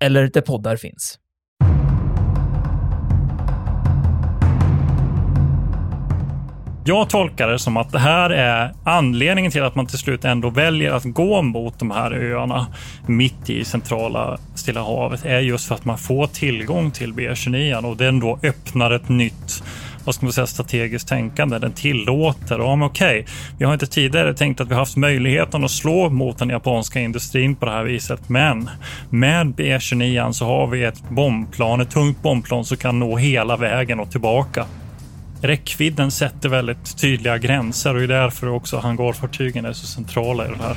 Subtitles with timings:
[0.00, 1.18] eller där poddar finns.
[6.84, 10.50] Jag tolkar det som att det här är anledningen till att man till slut ändå
[10.50, 12.66] väljer att gå mot de här öarna
[13.06, 17.96] mitt i centrala Stilla havet är just för att man får tillgång till B29 och
[17.96, 19.62] den då öppnar ett nytt
[20.04, 21.58] vad ska man säga, strategiskt tänkande.
[21.58, 23.26] Den tillåter, och, okej,
[23.58, 27.56] vi har inte tidigare tänkt att vi haft möjligheten att slå mot den japanska industrin
[27.56, 28.70] på det här viset, men
[29.10, 34.00] med B29 så har vi ett bombplan, ett tungt bombplan som kan nå hela vägen
[34.00, 34.66] och tillbaka.
[35.42, 40.48] Räckvidden sätter väldigt tydliga gränser och det är därför också hangarfartygen är så centrala i
[40.48, 40.76] det här.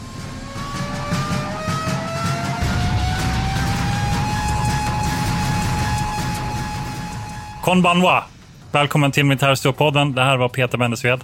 [7.61, 8.23] Konbanwa!
[8.71, 10.13] Välkommen till Militärhistoriepodden.
[10.13, 11.23] Det här var Peter Bennesved.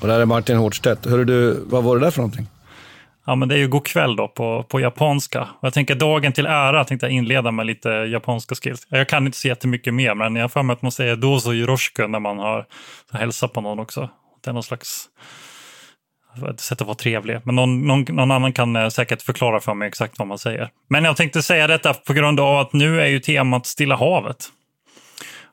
[0.00, 1.06] Och det här är Martin Hårdstedt.
[1.06, 2.46] Hörru du, vad var det där för någonting?
[3.26, 5.48] Ja, men det är ju god kväll då på, på japanska.
[5.62, 8.86] Jag tänker dagen till ära tänkte jag inleda med lite japanska skills.
[8.88, 11.52] Jag kan inte se jättemycket mer, men jag har för mig att man säger dozo
[11.52, 12.66] yoroshiku när man har
[13.12, 14.10] hälsat på någon också.
[14.44, 15.08] Det är någon slags
[16.50, 17.40] ett sätt att vara trevlig.
[17.44, 20.68] Men någon, någon, någon, annan kan eh, säkert förklara för mig exakt vad man säger.
[20.88, 24.48] Men jag tänkte säga detta på grund av att nu är ju temat Stilla havet.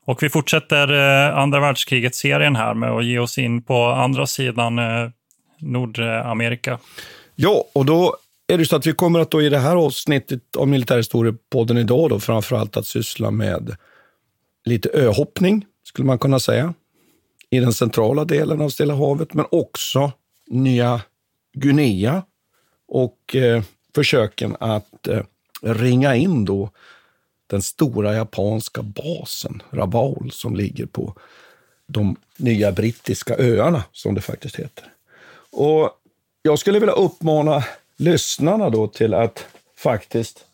[0.10, 4.80] Och vi fortsätter eh, andra världskriget-serien här med att ge oss in på andra sidan
[4.80, 5.10] eh,
[5.60, 6.80] Nordamerika.
[7.36, 8.16] Ja, och då
[8.48, 12.10] är det så att vi kommer att då i det här avsnittet av Militärhistoriepodden idag
[12.10, 13.76] då framförallt att syssla med
[14.66, 16.74] lite öhoppning, skulle man kunna säga,
[17.50, 20.12] i den centrala delen av Stilla havet, men också
[20.48, 21.02] Nya
[21.54, 22.24] Guinea
[22.88, 23.64] och eh,
[23.96, 25.24] försöken att eh,
[25.62, 26.70] ringa in då
[27.50, 31.16] den stora japanska basen Rabaul som ligger på
[31.88, 34.84] de nya brittiska öarna, som det faktiskt heter.
[35.52, 35.90] Och
[36.42, 37.64] jag skulle vilja uppmana
[37.98, 39.46] lyssnarna då till att
[39.78, 40.46] faktiskt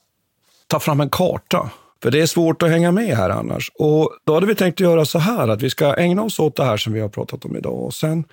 [0.68, 1.70] ta fram en karta.
[2.04, 3.72] För det är svårt att hänga med här annars.
[3.76, 6.64] Och då hade vi tänkt göra så här att vi ska ägna oss åt det
[6.64, 8.24] här som vi har pratat om idag och sen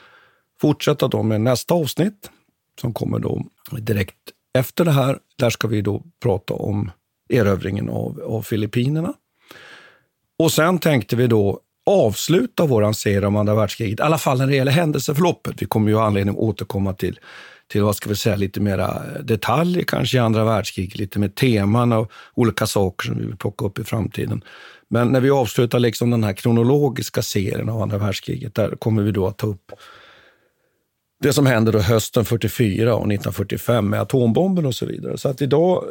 [0.60, 2.30] fortsätta då med nästa avsnitt
[2.80, 3.44] som kommer då
[3.78, 4.16] direkt
[4.58, 5.18] efter det här.
[5.38, 6.90] Där ska vi då prata om
[7.32, 9.14] erövringen av, av Filippinerna.
[10.38, 14.46] Och sen tänkte vi då avsluta vår serie om andra världskriget, i alla fall när
[14.46, 15.62] det gäller händelseförloppet.
[15.62, 17.18] Vi kommer ju ha anledning att återkomma till,
[17.68, 21.92] till vad ska vi säga, lite mera detaljer kanske i andra världskriget, lite mer teman
[21.92, 24.44] och olika saker som vi vill plocka upp i framtiden.
[24.88, 29.10] Men när vi avslutar liksom den här kronologiska serien av andra världskriget, där kommer vi
[29.10, 29.72] då att ta upp
[31.22, 35.18] det som händer då hösten 44 och 1945 med atombomben och så vidare.
[35.18, 35.84] Så att idag,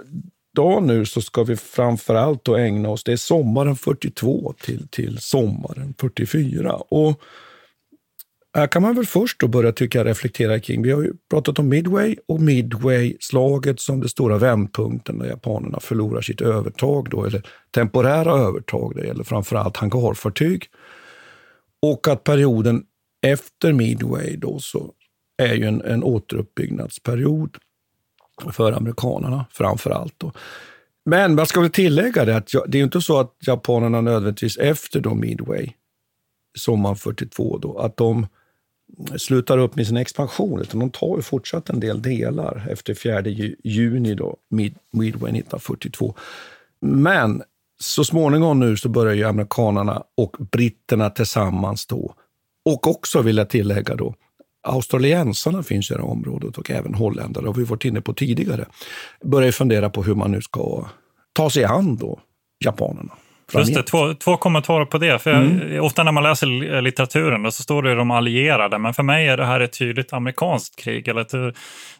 [0.54, 5.18] idag nu så ska vi framför allt ägna oss, det är sommaren 42 till, till
[5.18, 6.74] sommaren 44.
[6.74, 7.22] Och
[8.54, 11.70] här kan man väl först då börja tycka reflektera kring, vi har ju pratat om
[11.70, 17.42] Midway och Midway-slaget som den stora vändpunkten där japanerna förlorar sitt övertag, då, eller
[17.72, 20.66] temporära övertag, det gäller framför allt hangarfartyg.
[21.82, 22.84] Och att perioden
[23.26, 24.94] efter Midway då så
[25.38, 27.58] är ju en, en återuppbyggnadsperiod
[28.52, 30.14] för amerikanerna framför allt.
[30.18, 30.32] Då.
[31.06, 35.00] Men man ska väl tillägga det att det är inte så att japanerna nödvändigtvis efter
[35.00, 35.70] då Midway,
[36.58, 38.28] sommaren 42, då, att de
[39.18, 43.22] slutar upp med sin expansion, utan de tar ju fortsatt en del delar efter 4
[43.64, 46.16] juni, då, mid, Midway 1942.
[46.82, 47.44] Men
[47.80, 52.16] så småningom nu så börjar ju amerikanerna och britterna tillsammans då,
[52.66, 54.16] och också vill jag tillägga då,
[54.64, 58.66] australiensarna finns i det här området och även holländare, har vi varit inne på tidigare,
[59.24, 60.86] börjar fundera på hur man nu ska
[61.34, 62.20] ta sig an då
[62.66, 63.14] japanerna.
[63.54, 65.20] Just det, två, två kommentarer på det.
[65.20, 65.76] För mm.
[65.76, 69.38] jag, ofta när man läser litteraturen så står det de allierade, men för mig är
[69.38, 71.34] det här ett tydligt amerikanskt krig, eller ett,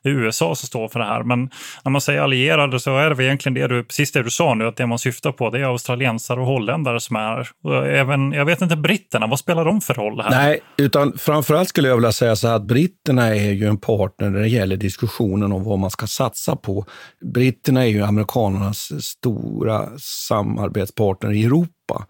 [0.04, 1.24] är USA som står för det här.
[1.24, 1.50] Men
[1.84, 4.68] när man säger allierade så är det egentligen det du, precis det du sa nu,
[4.68, 7.50] att det man syftar på det är australiensare och holländare som är
[7.86, 10.30] även, jag vet inte, britterna, vad spelar de för roll här?
[10.30, 14.30] Nej, utan framförallt skulle jag vilja säga så här att britterna är ju en partner
[14.30, 16.86] när det gäller diskussionen om vad man ska satsa på.
[17.34, 22.06] Britterna är ju amerikanernas stora samarbetspartner i Europa.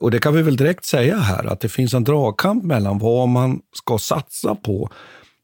[0.00, 3.28] Och det kan vi väl direkt säga här, att det finns en dragkamp mellan vad
[3.28, 4.90] man ska satsa på.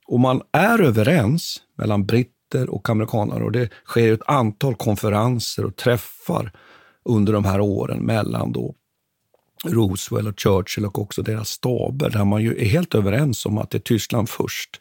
[0.06, 5.76] Och man är överens mellan britter och amerikaner och det sker ett antal konferenser och
[5.76, 6.52] träffar
[7.04, 8.74] under de här åren mellan då
[9.64, 13.70] Roosevelt och Churchill och också deras staber där man ju är helt överens om att
[13.70, 14.80] det är Tyskland först.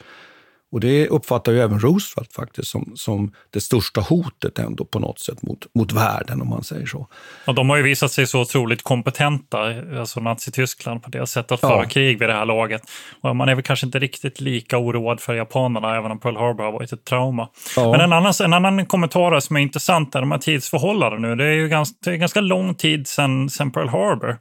[0.74, 5.20] Och det uppfattar ju även Roosevelt faktiskt som, som det största hotet ändå på något
[5.20, 7.08] sätt mot, mot världen om man säger så.
[7.48, 9.58] Och de har ju visat sig så otroligt kompetenta,
[10.00, 11.90] alltså Nazityskland på det sättet att föra ja.
[11.90, 12.82] krig vid det här laget.
[13.22, 16.64] Och man är väl kanske inte riktigt lika oroad för japanerna, även om Pearl Harbor
[16.64, 17.50] har varit ett trauma.
[17.76, 17.92] Ja.
[17.92, 21.36] Men en annan, en annan kommentar som är intressant är de här tidsförhållandena nu.
[21.36, 24.38] Det är ju ganska, det är ganska lång tid sedan, sedan Pearl Harbor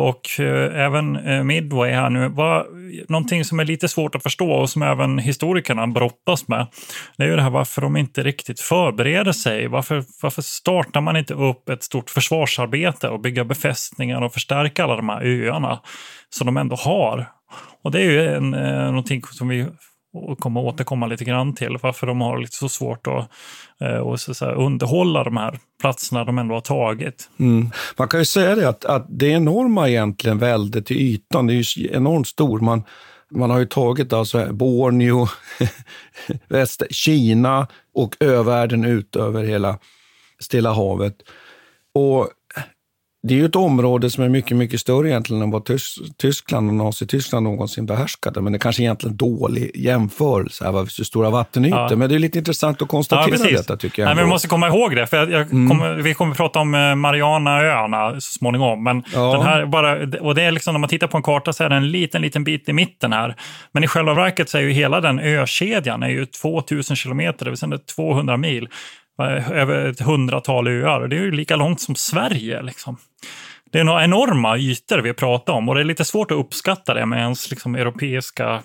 [0.00, 2.28] och eh, även eh, Midway här nu.
[2.28, 2.66] Var,
[3.08, 5.18] någonting som är lite svårt att förstå och som även
[5.60, 6.66] historikerna brottas med,
[7.16, 9.68] det är ju det här varför de inte riktigt förbereder sig.
[9.68, 14.96] Varför, varför startar man inte upp ett stort försvarsarbete och bygga befästningar och förstärka alla
[14.96, 15.80] de här öarna
[16.30, 17.26] som de ändå har?
[17.82, 19.66] Och det är ju en, eh, någonting som vi
[20.12, 23.30] och kommer återkomma lite grann till varför de har lite så svårt att,
[23.80, 27.30] eh, att, så, så här, underhålla de här platserna de ändå har tagit.
[27.40, 27.70] Mm.
[27.98, 31.78] Man kan ju säga det att, att det enorma egentligen väldet i ytan, det är
[31.78, 32.60] ju enormt stort.
[32.60, 32.82] Man,
[33.30, 35.28] man har ju tagit alltså Borneo,
[36.48, 39.78] väst, Kina och övärlden ut över hela
[40.38, 41.22] Stilla havet.
[41.94, 42.28] Och
[43.22, 46.68] det är ju ett område som är mycket, mycket större egentligen än vad Tys Tyskland
[46.68, 48.40] och Nazityskland någonsin behärskade.
[48.40, 51.86] Men det är kanske egentligen dålig jämförelse, här, så stora vattenytor.
[51.90, 51.96] Ja.
[51.96, 54.06] Men det är lite intressant att konstatera ja, detta tycker jag.
[54.06, 55.68] Nej, men vi måste komma ihåg det, för jag, jag mm.
[55.68, 58.84] kommer, vi kommer att prata om eh, Marianaöarna så småningom.
[58.84, 59.32] Men ja.
[59.32, 61.68] den här bara, och det är liksom, när man tittar på en karta så är
[61.68, 63.36] det en liten, liten bit i mitten här.
[63.72, 67.50] Men i själva verket så är ju hela den ökedjan är ju 2000 kilometer, det
[67.50, 68.68] vill säga 200 mil
[69.28, 71.08] över ett hundratal öar.
[71.08, 72.62] Det är ju lika långt som Sverige.
[72.62, 72.96] Liksom.
[73.72, 76.94] Det är några enorma ytor vi pratar om och det är lite svårt att uppskatta
[76.94, 78.62] det med ens liksom, europeiska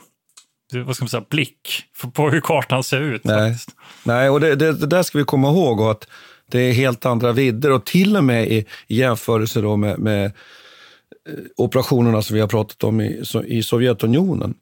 [0.74, 3.24] vad ska man säga, blick på hur kartan ser ut.
[3.24, 3.58] Nej,
[4.04, 5.82] Nej och det, det, det, där ska vi komma ihåg.
[5.82, 6.08] att
[6.52, 10.26] Det är helt andra vidder och till och med i, i jämförelse då med, med
[10.26, 10.32] eh,
[11.58, 14.54] operationerna som vi har pratat om i, i Sovjetunionen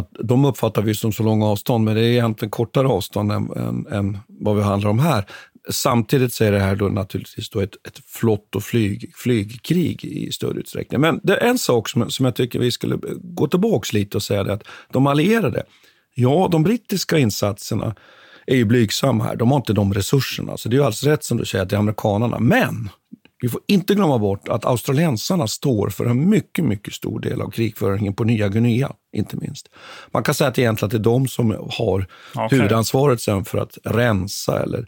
[0.00, 3.50] att de uppfattar vi som så långa avstånd, men det är egentligen kortare avstånd än,
[3.56, 5.24] än, än vad vi handlar om här.
[5.70, 10.32] Samtidigt så är det här då naturligtvis då ett, ett flott och flyg, flygkrig i
[10.32, 11.00] större utsträckning.
[11.00, 14.22] Men det är en sak som, som jag tycker vi skulle gå tillbaka lite och
[14.22, 15.62] säga det att de allierade,
[16.14, 17.94] ja, de brittiska insatserna
[18.46, 19.36] är ju blygsamma här.
[19.36, 20.56] De har inte de resurserna.
[20.56, 22.38] Så det är ju alldeles rätt som du säger att det är amerikanerna.
[22.38, 22.90] Men
[23.40, 27.50] vi får inte glömma bort att australiensarna står för en mycket, mycket stor del av
[27.50, 29.68] krigföringen på Nya Guinea, inte minst.
[30.10, 32.58] Man kan säga att egentligen att det är de som har okay.
[32.58, 34.86] huvudansvaret sen för att rensa eller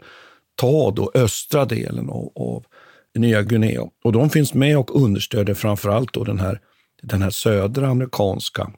[0.55, 2.65] ta då östra delen av, av
[3.15, 3.81] Nya Guinea.
[4.03, 6.59] Och de finns med och understöder framför allt då den här,
[7.01, 8.71] den här södra amerikanska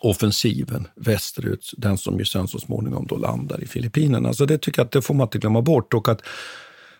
[0.00, 4.32] offensiven västerut, den som ju sen så småningom då landar i Filippinerna.
[4.32, 5.94] Så det tycker jag att det får man inte glömma bort.
[5.94, 6.22] Och att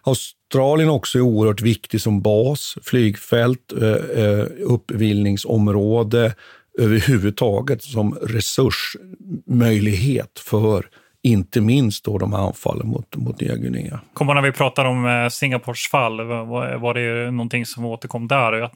[0.02, 6.34] Australien också är oerhört viktig som bas, flygfält, eh, eh, uppvillningsområde,
[6.78, 10.86] överhuvudtaget som resursmöjlighet för
[11.22, 14.00] inte minst då de här anfallen mot, mot Nya Guinea.
[14.14, 18.70] Kommer när vi pratar om eh, Singapores fall, var, det någonting som återkom där?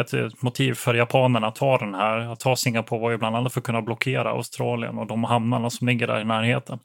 [0.00, 3.36] Ett, ett motiv för japanerna att ta den här, att ta Singapore var ju bland
[3.36, 6.78] annat för att kunna blockera Australien och de hamnarna som ligger där i närheten.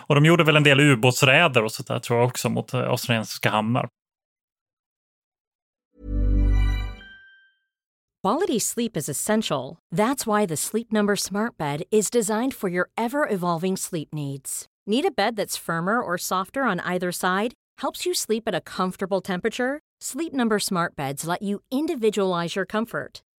[0.00, 3.50] Och de gjorde väl en del ubåtsräder och sådär tror jag också mot eh, australiensiska
[3.50, 3.88] hamnar.
[8.22, 9.78] Quality sleep is essential.
[9.90, 14.66] That's why the Sleep Number smart bed is designed for your ever-evolving sleep needs.
[14.86, 17.54] Need a bed that's firmer or softer on either side?
[17.78, 19.80] Helps you sleep at a comfortable temperature?
[20.02, 23.22] Sleep Number smart beds let you individualize your comfort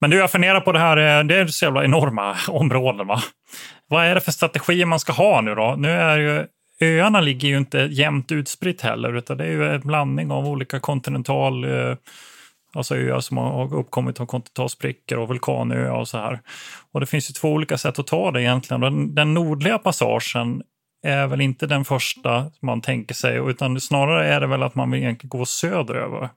[0.00, 3.06] Men du, jag funderar på det här, eh, det är så jävla enorma områden.
[3.06, 3.22] Va?
[3.88, 5.74] Vad är det för strategier man ska ha nu då?
[5.78, 6.46] Nu är ju
[6.80, 10.80] öarna ligger ju inte jämnt utspritt heller, utan det är ju en blandning av olika
[10.80, 11.96] kontinental, eh,
[12.74, 16.40] alltså öar som har uppkommit av kontinentalsprickor och vulkanöar och så här.
[16.92, 18.80] Och det finns ju två olika sätt att ta det egentligen.
[18.80, 20.62] Den, den nordliga passagen
[21.02, 24.90] är väl inte den första man tänker sig, utan snarare är det väl att man
[24.90, 26.28] vill egentligen gå söderöver.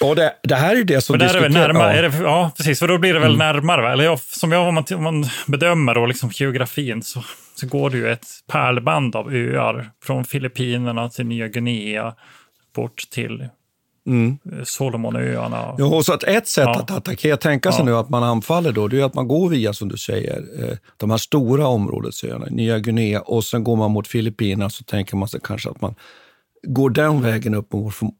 [0.00, 1.54] Och det, det här är ju det som diskuteras.
[1.54, 2.08] Närmare, ja.
[2.08, 2.78] Det, ja, precis.
[2.78, 3.38] För då blir det väl mm.
[3.38, 3.92] närmare.
[3.92, 7.24] Eller jag, som jag, om, man, om man bedömer då, liksom geografin så,
[7.54, 9.90] så går det ju ett pärlband av öar.
[10.04, 12.14] Från Filippinerna till Nya Guinea,
[12.74, 13.48] bort till
[14.06, 14.38] mm.
[14.64, 15.74] Solomonöarna.
[15.78, 16.80] Ja, så att ett sätt ja.
[16.80, 17.84] att attackera, tänka sig ja.
[17.84, 20.76] nu att man anfaller då, det är att man går via, som du säger, eh,
[20.96, 25.28] de här stora områdesöarna, Nya Guinea, och sen går man mot Filippinerna, så tänker man
[25.28, 25.94] sig kanske att man
[26.66, 27.72] går den vägen upp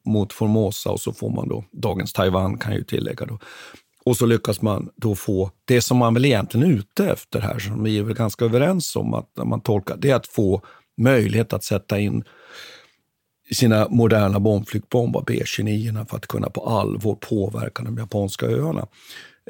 [0.07, 3.39] mot Formosa och så får man då, dagens Taiwan kan jag ju tillägga då.
[4.05, 7.59] Och så lyckas man då få det som man väl egentligen är ute efter här,
[7.59, 10.63] som vi är väl ganska överens om att man tolkar, det är att få
[10.97, 12.25] möjlighet att sätta in
[13.55, 18.87] sina moderna bombflygpombar, B-29, för att kunna på allvar påverka de japanska öarna.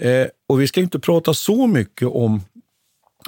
[0.00, 2.40] Eh, och vi ska inte prata så mycket om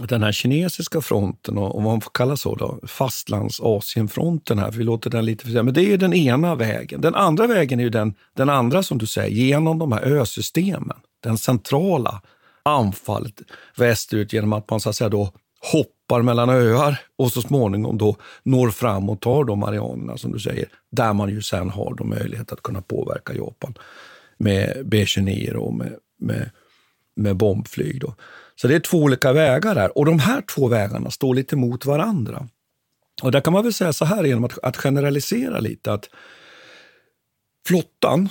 [0.08, 4.84] den här kinesiska fronten och, och vad man får kalla så då, fastlands-Asienfronten här, vi
[4.84, 7.00] låter den lite för Men det är ju den ena vägen.
[7.00, 10.96] Den andra vägen är ju den, den andra som du säger, genom de här ösystemen.
[11.22, 12.22] Den centrala
[12.62, 13.40] anfallet
[13.76, 15.32] västerut genom att man så att säga då
[15.72, 20.38] hoppar mellan öar och så småningom då når fram och tar de arealerna som du
[20.38, 23.74] säger, där man ju sen har då möjlighet att kunna påverka Japan
[24.38, 26.50] med B-29 och med, med,
[27.16, 28.00] med bombflyg.
[28.00, 28.14] Då.
[28.56, 29.98] Så det är två olika vägar där.
[29.98, 32.48] Och de här två vägarna står lite mot varandra.
[33.22, 36.10] Och där kan man väl säga så här genom att, att generalisera lite att
[37.66, 38.28] flottan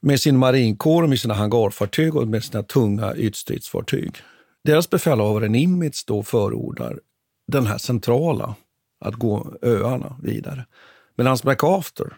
[0.00, 4.16] med sin marinkår, med sina hangarfartyg och med sina tunga ytstridsfartyg.
[4.64, 7.00] Deras befälhavare Nimitz då förordar
[7.52, 8.54] den här centrala,
[9.04, 10.66] att gå öarna vidare.
[11.16, 12.16] Medan MacArthur,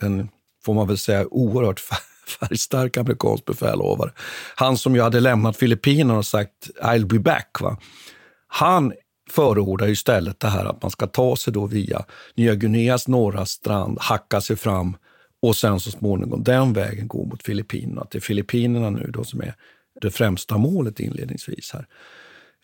[0.00, 0.28] en
[0.64, 1.80] får man väl säga oerhört
[2.40, 4.12] färgstark amerikansk befälhavare.
[4.56, 7.60] Han som ju hade lämnat Filippinerna och sagt I'll be back.
[7.60, 7.76] Va?
[8.46, 8.92] Han
[9.30, 13.98] förordar istället det här att man ska ta sig då via Nya Guineas norra strand,
[14.00, 14.96] hacka sig fram
[15.42, 18.06] och sen så småningom den vägen gå mot Filippinerna.
[18.10, 19.54] Det är Filippinerna nu då som är
[20.00, 21.70] det främsta målet inledningsvis.
[21.72, 21.86] här.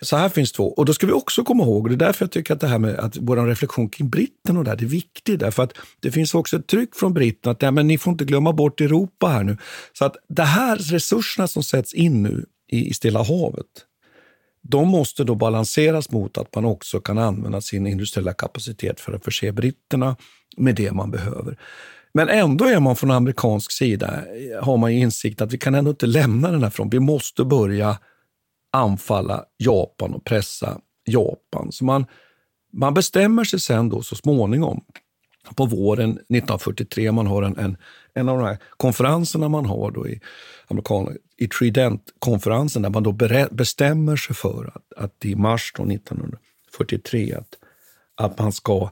[0.03, 0.73] Så här finns två.
[0.73, 2.67] Och då ska vi också komma ihåg, och det är därför jag tycker att det
[2.67, 5.41] här med att vår reflektion kring britterna och det, här, det är viktigt.
[5.41, 8.25] Därför att det finns också ett tryck från britterna att ja, men ni får inte
[8.25, 9.57] glömma bort Europa här nu.
[9.93, 13.67] Så att de här resurserna som sätts in nu i, i Stilla havet,
[14.63, 19.25] de måste då balanseras mot att man också kan använda sin industriella kapacitet för att
[19.25, 20.17] förse britterna
[20.57, 21.59] med det man behöver.
[22.15, 24.25] Men ändå är man från amerikansk sida,
[24.63, 27.01] har man insikt att vi kan ändå inte lämna den här fronten.
[27.01, 27.99] Vi måste börja
[28.73, 31.73] anfalla Japan och pressa Japan.
[31.73, 32.07] Så man,
[32.73, 34.85] man bestämmer sig sen då så småningom
[35.57, 37.77] på våren 1943, man har en, en,
[38.15, 40.21] en av de här konferenserna man har då i,
[40.69, 43.13] amerikan, i Trident-konferensen där man då
[43.51, 47.55] bestämmer sig för att, att i mars 1943 att,
[48.15, 48.91] att man ska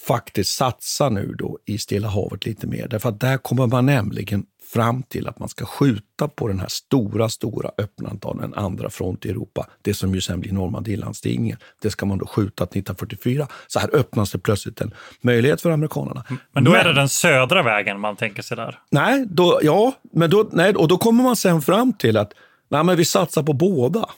[0.00, 2.88] faktiskt satsa nu då i Stilla havet lite mer.
[2.88, 6.68] Därför att där kommer man nämligen fram till att man ska skjuta på den här
[6.68, 9.66] stora, stora öppnandet av en andra front i Europa.
[9.82, 11.58] Det som ju sen blir Normandielandstigningen.
[11.82, 13.46] Det ska man då skjuta till 1944.
[13.66, 16.24] Så här öppnas det plötsligt en möjlighet för amerikanerna.
[16.52, 18.78] Men då men, är det den södra vägen man tänker sig där?
[18.90, 22.32] Nej, då, ja, men då, nej, och då kommer man sen fram till att
[22.68, 24.08] nej, men vi satsar på båda.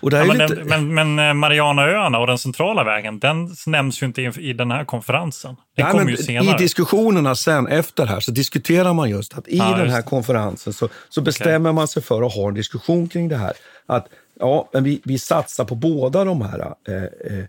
[0.00, 0.64] Det ja, men, lite...
[0.64, 4.84] men, men eh, Marianaöarna och den centrala vägen, den nämns ju inte i, den här
[4.84, 5.56] konferensen.
[5.76, 6.54] Den kommer ju senare.
[6.54, 10.72] I diskussionerna sen efter här så diskuterar man just att i ja, den här konferensen
[10.72, 11.72] så, så bestämmer okay.
[11.72, 13.52] man sig för att ha en diskussion kring det här.
[13.86, 14.06] Att
[14.40, 17.44] ja, men vi, vi satsar på båda de här eh, eh,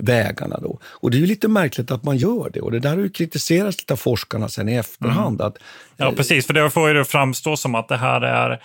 [0.00, 0.58] vägarna.
[0.62, 0.78] Då.
[0.84, 2.60] Och det är ju lite märkligt att man gör det.
[2.60, 5.40] Och det där har ju kritiserats lite av forskarna sen i efterhand.
[5.40, 5.48] Mm.
[5.48, 5.58] Att,
[5.96, 6.46] ja, precis.
[6.46, 8.62] För det får ju framstå som att det här är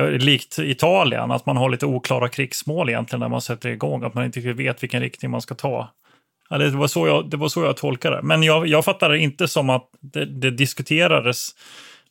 [0.00, 4.24] likt Italien, att man har lite oklara krigsmål egentligen när man sätter igång, att man
[4.24, 5.88] inte vet vilken riktning man ska ta.
[6.50, 8.22] Ja, det, var så jag, det var så jag tolkade det.
[8.22, 11.50] Men jag, jag fattar det inte som att det, det diskuterades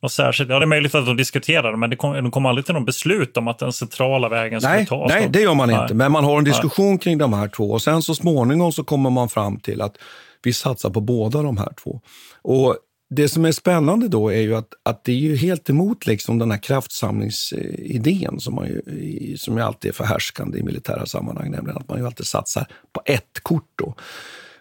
[0.01, 0.49] något särskilt.
[0.49, 2.85] Ja, det är möjligt att de diskuterade, men det kom, de kom aldrig till något
[2.85, 5.09] beslut om att den centrala vägen skulle nej, tas.
[5.09, 5.81] Nej, det gör man nej.
[5.81, 5.93] inte.
[5.93, 6.99] Men man har en diskussion nej.
[6.99, 9.97] kring de här två och sen så småningom så kommer man fram till att
[10.43, 12.01] vi satsar på båda de här två.
[12.41, 12.77] Och
[13.15, 16.39] det som är spännande då är ju att, att det är ju helt emot liksom
[16.39, 21.77] den här kraftsamlingsidén som, man ju, som ju alltid är förhärskande i militära sammanhang, nämligen
[21.77, 23.71] att man ju alltid satsar på ett kort.
[23.75, 23.95] Då.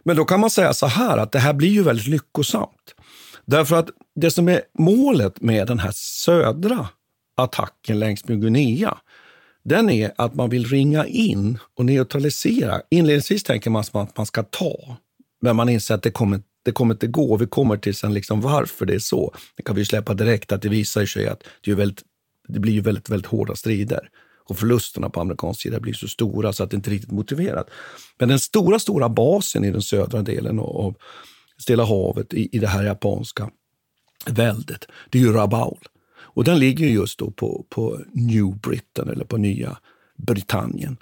[0.04, 2.94] Men då kan man säga så här att det här blir ju väldigt lyckosamt.
[3.44, 6.88] Därför att det som är målet med den här södra
[7.37, 8.99] attacken längs med Guinea,
[9.64, 12.80] den är att man vill ringa in och neutralisera.
[12.90, 14.97] Inledningsvis tänker man att man ska ta,
[15.42, 17.37] men man inser att det kommer det kommer inte gå.
[17.37, 19.35] Vi kommer till sen liksom varför det är så.
[19.57, 22.02] Det kan vi släppa direkt, att det visar sig att det, är väldigt,
[22.49, 24.09] det blir väldigt, väldigt hårda strider.
[24.49, 27.71] Och förlusterna på amerikansk sida blir så stora så att det inte är riktigt motiverat.
[28.19, 30.95] Men den stora, stora basen i den södra delen av
[31.59, 33.50] Stilla havet, i, i det här japanska
[34.26, 35.88] väldet, det är ju Rabaul.
[36.35, 39.78] Och den ligger just då på, på New Britain, eller på Nya
[40.19, 40.97] Britannien.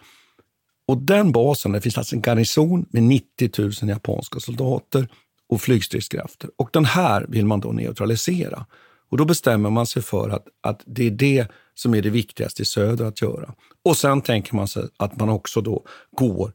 [0.87, 5.09] Och den basen, det finns alltså en garnison med 90 000 japanska soldater
[5.51, 6.51] och flygstridskrafter.
[6.57, 8.67] Och den här vill man då neutralisera.
[9.11, 12.63] Och då bestämmer man sig för att, att det är det som är det viktigaste
[12.63, 13.55] i söder att göra.
[13.85, 16.53] Och sen tänker man sig att man också då går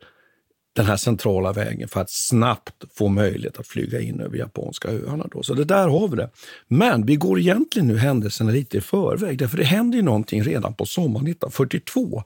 [0.76, 5.28] den här centrala vägen för att snabbt få möjlighet att flyga in över japanska öarna.
[5.32, 5.44] Då.
[5.44, 6.30] Så det där har vi det.
[6.68, 10.74] Men vi går egentligen nu händelserna lite i förväg, därför det händer ju någonting redan
[10.74, 12.24] på sommaren 1942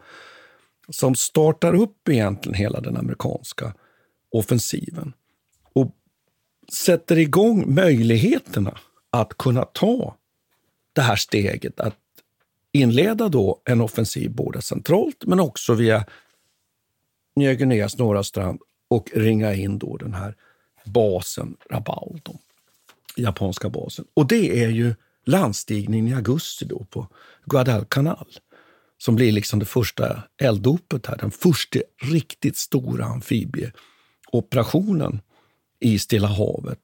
[0.90, 3.74] som startar upp egentligen hela den amerikanska
[4.32, 5.14] offensiven
[6.74, 8.78] sätter igång möjligheterna
[9.10, 10.16] att kunna ta
[10.94, 11.96] det här steget att
[12.72, 16.06] inleda då en offensiv både centralt men också via
[17.36, 20.36] Nya Guineas norra strand och ringa in då den här
[20.86, 22.40] basen Rabaul, då,
[23.16, 24.06] japanska basen.
[24.14, 27.08] Och det är ju landstigningen i augusti då på
[27.46, 28.28] Guadalcanal
[28.98, 31.18] som blir liksom det första elddopet här.
[31.18, 35.22] Den första riktigt stora amfibieoperationen
[35.80, 36.80] i Stilla havet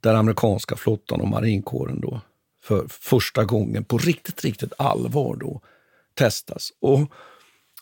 [0.00, 2.20] där amerikanska flottan och marinkåren då
[2.62, 5.60] för första gången på riktigt, riktigt allvar då
[6.14, 6.72] testas.
[6.80, 7.00] Och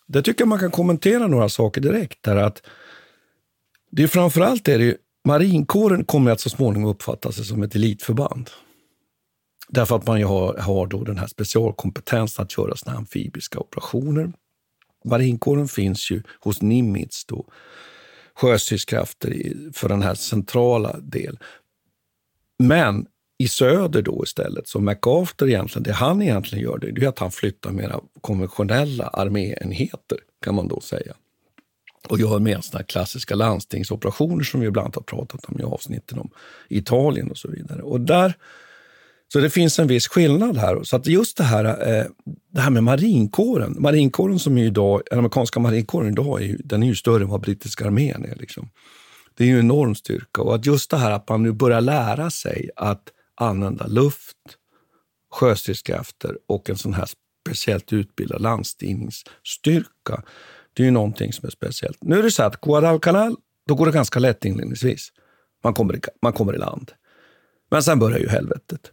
[0.06, 2.22] det tycker jag man kan kommentera några saker direkt.
[2.22, 2.62] Där att
[3.90, 8.50] det är framförallt är det marinkåren kommer att så småningom uppfatta sig som ett elitförband.
[9.68, 14.32] Därför att man har, har då den här specialkompetensen att göra såna amfibiska operationer.
[15.04, 17.46] Marinkåren finns ju hos Nimitz då,
[18.36, 21.38] sjöstridskrafter för den här centrala delen.
[22.58, 23.06] Men
[23.38, 27.30] i söder då istället, så MacArthur egentligen, det han egentligen gör, det är att han
[27.30, 31.14] flyttar mera konventionella arméenheter, kan man då säga.
[32.08, 36.30] Och gör mer såna klassiska landstingsoperationer som vi ibland har pratat om i avsnitten om
[36.68, 37.82] Italien och så vidare.
[37.82, 38.34] Och där
[39.32, 40.82] så det finns en viss skillnad här.
[40.82, 42.04] Så att just det här, eh,
[42.52, 43.76] det här med marinkåren.
[43.78, 47.28] Marinkåren som är idag, den amerikanska marinkåren idag, är ju, den är ju större än
[47.28, 48.36] vad brittiska armén är.
[48.36, 48.70] Liksom.
[49.36, 50.42] Det är ju en enorm styrka.
[50.42, 53.02] Och att just det här att man nu börjar lära sig att
[53.34, 54.36] använda luft,
[55.30, 57.08] sjöstridskrafter och en sån här
[57.46, 60.22] speciellt utbildad landstigningsstyrka.
[60.74, 61.98] Det är ju någonting som är speciellt.
[62.04, 63.36] Nu är det så att Guadalcanal,
[63.66, 65.12] då går det ganska lätt inledningsvis.
[65.64, 66.92] Man kommer, i, man kommer i land.
[67.70, 68.92] Men sen börjar ju helvetet.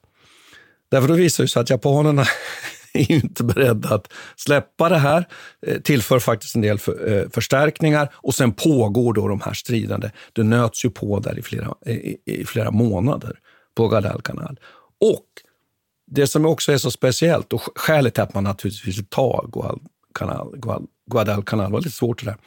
[0.93, 2.25] Därför då visar det sig att japanerna
[2.93, 5.27] är inte beredda att släppa det här,
[5.67, 10.09] eh, tillför faktiskt en del för, eh, förstärkningar och sen pågår då de här stridande.
[10.33, 13.39] Det nöts ju på där i flera, i, i flera månader
[13.75, 14.59] på Guadalcanal.
[15.01, 15.25] Och
[16.11, 20.79] det som också är så speciellt och skälet till att man naturligtvis vill ta Guadalcanal,
[21.11, 22.37] Guadalcanal var lite svårt det där.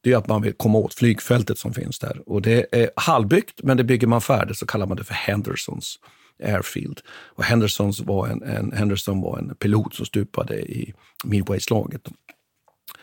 [0.00, 2.22] det är att man vill komma åt flygfältet som finns där.
[2.26, 5.98] Och det är halvbyggt, men det bygger man färdigt så kallar man det för Hendersons
[6.42, 7.00] Airfield.
[7.08, 10.94] Och Hendersons var en, en, Henderson var en pilot som stupade i
[11.24, 12.08] Midway-slaget.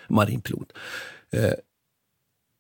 [0.07, 0.73] Marinpilot.
[1.31, 1.53] Eh,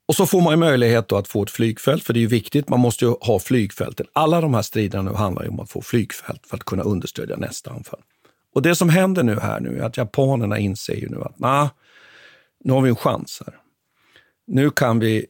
[0.07, 2.69] och så får man möjlighet att få ett flygfält, för det är ju viktigt.
[2.69, 4.05] Man måste ju ha flygfälten.
[4.13, 7.35] Alla de här striderna nu handlar ju om att få flygfält för att kunna understödja
[7.35, 8.01] nästa anfall.
[8.53, 11.69] Och det som händer nu här nu är att japanerna inser ju nu att nah,
[12.63, 13.57] nu har vi en chans här.
[14.47, 15.25] Nu kan vi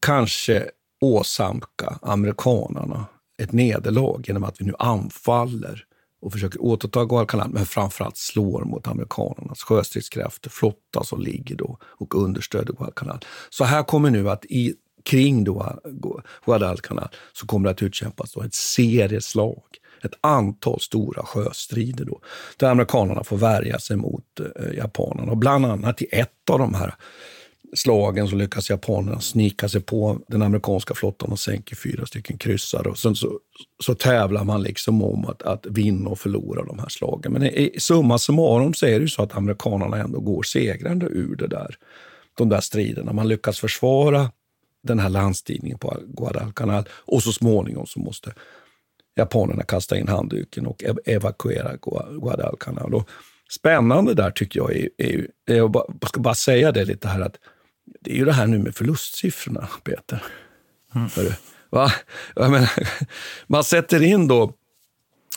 [0.00, 3.06] kanske åsamka amerikanerna
[3.42, 5.84] ett nederlag genom att vi nu anfaller
[6.20, 12.14] och försöker återta Guadalcanal, men framförallt slår mot amerikanernas sjöstridskrafter, flotta som ligger då och
[12.14, 13.18] understöder Guadalcanal.
[13.50, 15.78] Så här kommer nu att i, kring då
[16.44, 19.62] Guadalcanal så kommer det att utkämpas då ett serieslag,
[20.02, 22.20] ett antal stora sjöstrider då,
[22.56, 25.32] där amerikanerna får värja sig mot eh, japanerna.
[25.32, 26.94] Och bland annat i ett av de här
[27.74, 32.88] slagen så lyckas japanerna snika sig på den amerikanska flottan och sänker fyra stycken kryssare.
[32.88, 33.38] Och sen så,
[33.84, 37.32] så tävlar man liksom om att, att vinna och förlora de här slagen.
[37.32, 41.06] Men i, i summa summarum så är det ju så att amerikanerna ändå går segrande
[41.06, 41.76] ur det där,
[42.38, 43.12] de där striderna.
[43.12, 44.30] Man lyckas försvara
[44.82, 48.32] den här landstigningen på Guadalcanal och så småningom så måste
[49.16, 51.76] japanerna kasta in handduken och evakuera
[52.20, 52.94] Guadalcanal.
[52.94, 53.08] Och
[53.50, 57.36] spännande där tycker jag är, är, är jag ska bara säga det lite här att
[58.00, 60.22] det är ju det här nu med förlustsiffrorna, Peter.
[60.94, 61.08] Mm.
[61.70, 61.92] Va?
[62.36, 62.70] Menar,
[63.46, 64.52] man sätter in då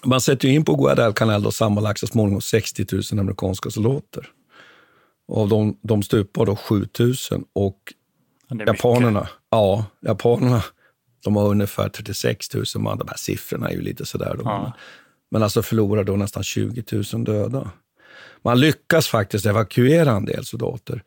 [0.04, 4.30] man sätter in på Guadalcanal då sammanlagt så småningom 60 000 amerikanska soldater.
[5.28, 7.14] Av dem, de stupar då 7 000
[7.54, 7.94] och
[8.68, 10.64] japanerna, ja, japanerna
[11.24, 12.98] de har ungefär 36 000 man.
[12.98, 14.36] De här siffrorna är ju lite sådär.
[14.38, 14.42] Då.
[14.46, 14.74] Ja.
[15.32, 16.84] Men alltså förlorar då nästan 20
[17.14, 17.72] 000 döda.
[18.44, 21.04] Man lyckas faktiskt evakuera en del soldater.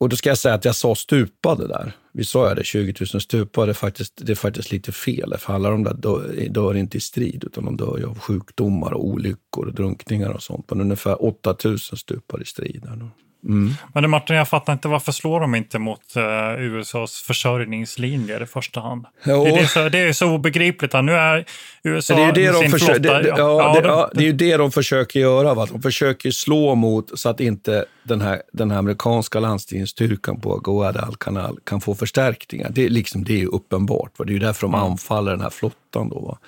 [0.00, 1.92] Och då ska jag säga att jag sa stupade där.
[2.12, 3.66] Vi sa jag det, 20 000 stupade.
[3.66, 5.34] Det är faktiskt, det är faktiskt lite fel.
[5.38, 9.06] För alla de där dör, dör inte i strid, utan de dör av sjukdomar och
[9.06, 10.70] olyckor och drunkningar och sånt.
[10.70, 12.82] Men ungefär 8 000 stupar i strid.
[12.82, 13.10] Där då.
[13.44, 13.72] Mm.
[13.94, 18.80] Men Martin, jag fattar inte varför slår de inte mot uh, USAs försörjningslinjer i första
[18.80, 19.06] hand?
[19.24, 20.92] Det är, så, det är så obegripligt.
[20.92, 21.44] Nu är
[21.82, 23.22] USA det är det de sin försöker, flotta...
[23.22, 25.54] Det, ja, ja, det, ja, det är ju det de försöker göra.
[25.54, 25.66] Va?
[25.72, 31.58] De försöker slå mot så att inte den här, den här amerikanska landstigningsstyrkan på Guadalcanal
[31.64, 32.70] kan få förstärkningar.
[32.70, 34.18] Det, liksom, det är ju uppenbart.
[34.18, 34.24] Va?
[34.24, 34.86] Det är ju därför de mm.
[34.86, 36.08] anfaller den här flottan.
[36.08, 36.38] Då, va?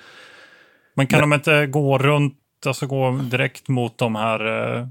[0.95, 4.87] Men kan Men, de inte gå runt, alltså gå direkt mot de här uh,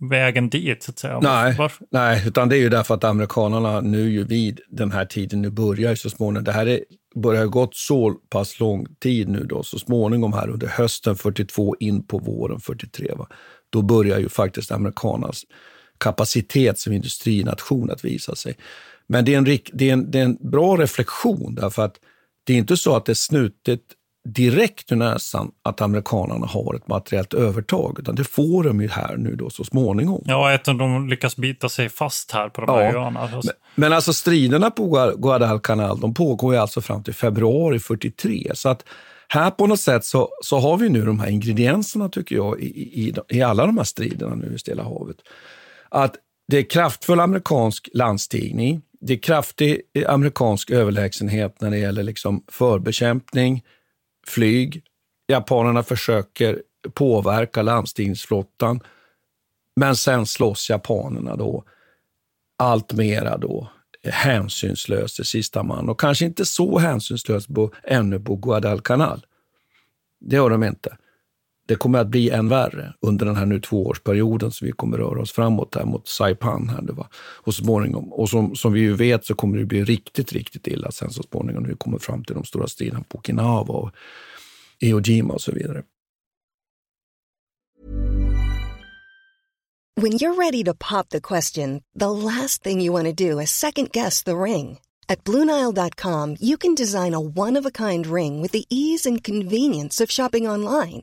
[0.00, 1.20] vägen dit, så att säga?
[1.20, 1.86] Nej, Varför?
[1.90, 5.50] nej, utan det är ju därför att amerikanerna nu ju vid den här tiden, nu
[5.50, 6.80] börjar så småningom, det här är,
[7.14, 12.06] börjar gått så pass lång tid nu då, så småningom här under hösten 42 in
[12.06, 13.26] på våren 43, va?
[13.70, 15.42] då börjar ju faktiskt amerikanernas
[15.98, 18.56] kapacitet som industrination att visa sig.
[19.06, 21.96] Men det är en, det är en, det är en bra reflektion därför att
[22.44, 23.80] det är inte så att det är snutet
[24.26, 29.16] direkt ur näsan att amerikanerna har ett materiellt övertag, utan det får de ju här
[29.16, 30.22] nu då så småningom.
[30.24, 33.00] Ja, eftersom de lyckas bita sig fast här på de här ja.
[33.00, 33.28] öarna.
[33.32, 33.42] Men,
[33.74, 38.84] men alltså striderna på Guadalcanal, de pågår ju alltså fram till februari 43, så att
[39.28, 42.66] här på något sätt så, så har vi nu de här ingredienserna, tycker jag, i,
[42.66, 45.16] i, i alla de här striderna nu i Stilla havet.
[45.88, 46.14] Att
[46.48, 53.62] det är kraftfull amerikansk landstigning, det är kraftig amerikansk överlägsenhet när det gäller liksom förbekämpning,
[54.28, 54.82] flyg.
[55.28, 56.62] Japanerna försöker
[56.94, 58.80] påverka landstigningsflottan.
[59.76, 61.64] Men sen slåss japanerna då
[62.58, 63.70] allt mera då
[64.04, 65.88] hänsynslöst i sista man.
[65.88, 69.26] Och kanske inte så hänsynslöst på, ännu på Guadalcanal.
[70.20, 70.96] Det gör de inte.
[71.66, 75.20] Det kommer att bli än värre under den här nu tvåårsperioden som vi kommer röra
[75.20, 76.68] oss framåt här mot Saipan.
[76.68, 77.08] Här, va?
[77.16, 80.90] Och småningom, och som, som vi ju vet så kommer det bli riktigt, riktigt illa
[80.90, 83.90] sen så småningom när vi kommer fram till de stora striderna på Okinawa och
[84.80, 85.82] Iwo Jima och så vidare.
[90.00, 93.50] When you're ready to pop the question, the last thing you want to do is
[93.50, 94.78] second guess the ring.
[95.08, 100.48] At BlueNile.com you can design a one-of-a-kind ring with the ease and convenience of shopping
[100.48, 101.02] online.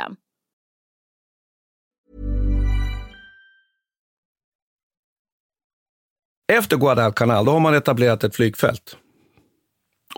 [6.51, 8.97] Efter Guadalcanal då har man etablerat ett flygfält.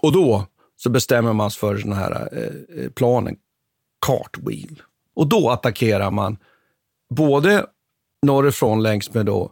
[0.01, 3.35] Och då så bestämmer man sig för den här eh, eh, planen,
[4.05, 4.81] Cartwheel.
[5.15, 6.37] Och då attackerar man
[7.09, 7.65] både
[8.21, 9.51] norrifrån längs med då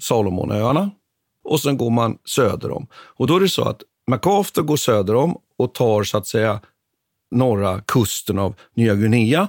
[0.00, 0.90] Salomonöarna
[1.44, 2.86] och sen går man söder om.
[2.92, 6.60] Och då är det så att MacArthur går söder om och tar så att säga
[7.30, 9.48] norra kusten av Nya Guinea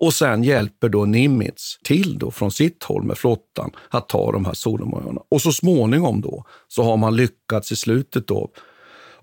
[0.00, 4.44] och sen hjälper då Nimitz till då från sitt håll med flottan att ta de
[4.44, 5.20] här Solomonöarna.
[5.28, 8.50] Och så småningom då så har man lyckats i slutet då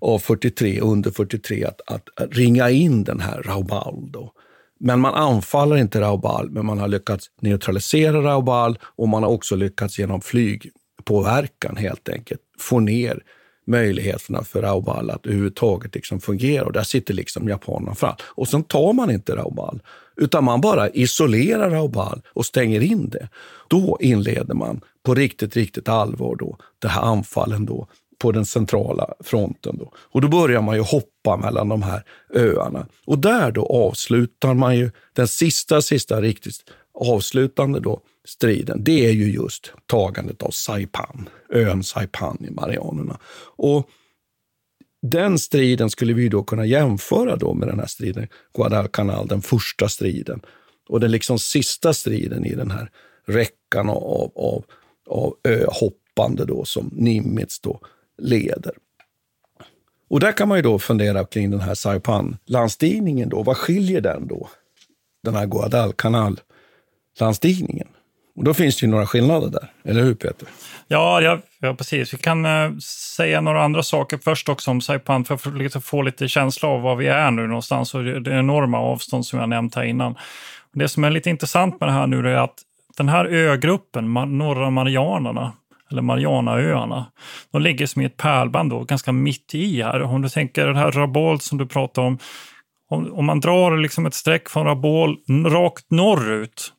[0.00, 4.12] av 43, under 43, att, att ringa in den här Raubal.
[4.12, 4.32] Då.
[4.80, 9.56] Men man anfaller inte Raubal, men man har lyckats neutralisera Raubal och man har också
[9.56, 13.22] lyckats genom flygpåverkan helt enkelt få ner
[13.66, 16.64] möjligheterna för Raubal att överhuvudtaget liksom fungera.
[16.64, 18.14] Och där sitter liksom japanerna fram.
[18.22, 19.82] Och sen tar man inte Raubal,
[20.18, 23.28] utan man bara isolerar Raubal och stänger in det.
[23.68, 27.86] Då inleder man på riktigt, riktigt allvar då, det här anfallen då
[28.18, 29.76] på den centrala fronten.
[29.78, 29.92] Då.
[29.96, 32.02] Och då börjar man ju hoppa mellan de här
[32.34, 32.86] öarna.
[33.06, 39.12] Och där då avslutar man ju den sista, sista riktigt avslutande då, striden, det är
[39.12, 43.18] ju just tagandet av Saipan, ön Saipan i Marianerna.
[43.56, 43.88] Och
[45.02, 49.88] den striden skulle vi då kunna jämföra då med den här striden, Guadalcanal, den första
[49.88, 50.40] striden.
[50.88, 52.90] Och den liksom sista striden i den här
[53.26, 54.64] räckan av, av,
[55.06, 57.80] av öhoppande då som Nimitz då
[58.18, 58.72] leder.
[60.10, 63.30] Och där kan man ju då fundera kring den här Saipan-landstigningen.
[63.32, 64.48] Vad skiljer den då?
[65.22, 67.88] Den här Guadalcanal-landstigningen.
[68.38, 70.48] Och då finns det ju några skillnader där, eller hur Peter?
[70.88, 72.14] Ja, ja, ja precis.
[72.14, 72.76] Vi kan eh,
[73.16, 76.68] säga några andra saker först också om Saipan för att få lite, få lite känsla
[76.68, 79.84] av var vi är nu någonstans och det, det enorma avstånd som jag nämnt här
[79.84, 80.14] innan.
[80.72, 82.54] Det som är lite intressant med det här nu är att
[82.96, 85.52] den här ögruppen, norra Marianerna,
[85.90, 87.06] eller Marianaöarna,
[87.52, 90.02] de ligger som i ett pärlband då, ganska mitt i här.
[90.02, 92.18] Om du tänker det här Rabol som du pratade om,
[92.88, 96.72] om, om man drar liksom ett streck från Rabol rakt norrut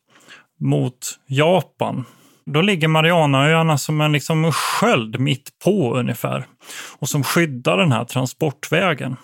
[0.59, 2.05] mot Japan.
[2.45, 6.47] Då ligger Marianaöarna som en liksom sköld mitt på ungefär
[6.99, 9.15] och som skyddar den här transportvägen.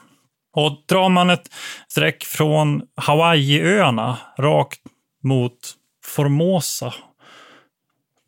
[0.56, 1.54] Och drar man ett
[1.88, 4.82] streck från Hawaiiöarna rakt
[5.24, 5.58] mot
[6.06, 6.94] Formosa,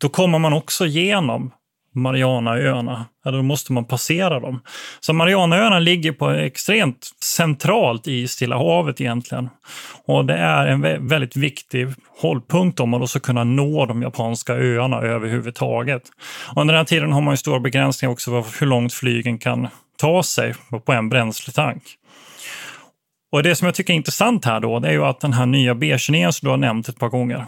[0.00, 1.50] då kommer man också igenom
[1.94, 4.60] Marianaöarna, eller då måste man passera dem.
[5.00, 9.48] Så Marianaöarna ligger på extremt centralt i Stilla havet egentligen.
[10.06, 11.88] Och det är en väldigt viktig
[12.20, 16.02] hållpunkt om man då ska kunna nå de japanska öarna överhuvudtaget.
[16.54, 19.38] Och under den här tiden har man ju stora begränsningar också för hur långt flygen
[19.38, 21.82] kan ta sig på en bränsletank.
[23.32, 25.46] Och det som jag tycker är intressant här då, det är ju att den här
[25.46, 27.46] nya B29 som du har nämnt ett par gånger,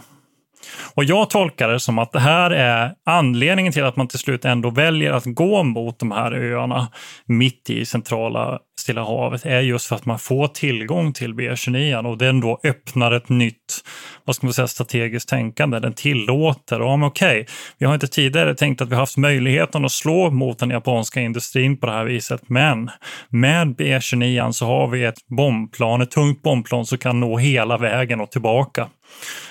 [0.95, 4.45] och jag tolkar det som att det här är anledningen till att man till slut
[4.45, 6.87] ändå väljer att gå mot de här öarna
[7.25, 12.17] mitt i centrala Stilla havet är just för att man får tillgång till B29 och
[12.17, 13.83] den då öppnar ett nytt
[14.31, 15.79] vad ska man säga, strategiskt tänkande.
[15.79, 17.45] Den tillåter, okej, okay,
[17.77, 21.77] vi har inte tidigare tänkt att vi haft möjligheten att slå mot den japanska industrin
[21.77, 22.89] på det här viset, men
[23.29, 28.21] med B29 så har vi ett bombplan, ett tungt bombplan som kan nå hela vägen
[28.21, 28.87] och tillbaka.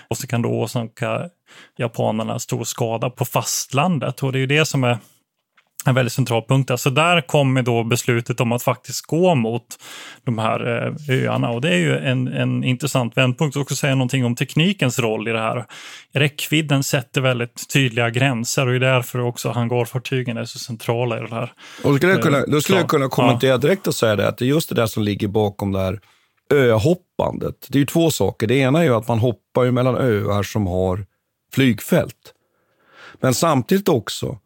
[0.09, 1.29] Och så kan då åsamka
[1.79, 4.99] japanerna stor skada på fastlandet och det är ju det som är
[5.87, 6.71] en väldigt central punkt.
[6.71, 9.64] Alltså där kommer då beslutet om att faktiskt gå mot
[10.25, 13.57] de här eh, öarna och det är ju en, en intressant vändpunkt.
[13.57, 15.66] Och också säga någonting om teknikens roll i det här.
[16.12, 21.21] Räckvidden sätter väldigt tydliga gränser och det är därför också hangarfartygen är så centrala i
[21.21, 21.53] det här.
[21.85, 24.45] Och skulle jag kunna, då skulle jag kunna kommentera direkt och säga det att det
[24.45, 26.01] är just det där som ligger bakom det här
[26.51, 27.66] öhoppandet.
[27.69, 28.47] Det är ju två saker.
[28.47, 31.07] Det ena är ju att man hoppar mellan öar som har
[31.53, 32.35] flygfält.
[33.21, 34.38] Men samtidigt också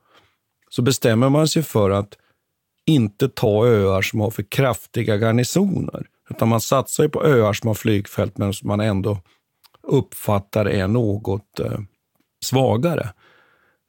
[0.75, 2.19] så bestämmer man sig för att
[2.87, 6.07] inte ta öar som har för kraftiga garnisoner.
[6.31, 9.19] Utan man satsar på öar som har flygfält men som man ändå
[9.83, 11.79] uppfattar är något eh,
[12.45, 13.09] svagare.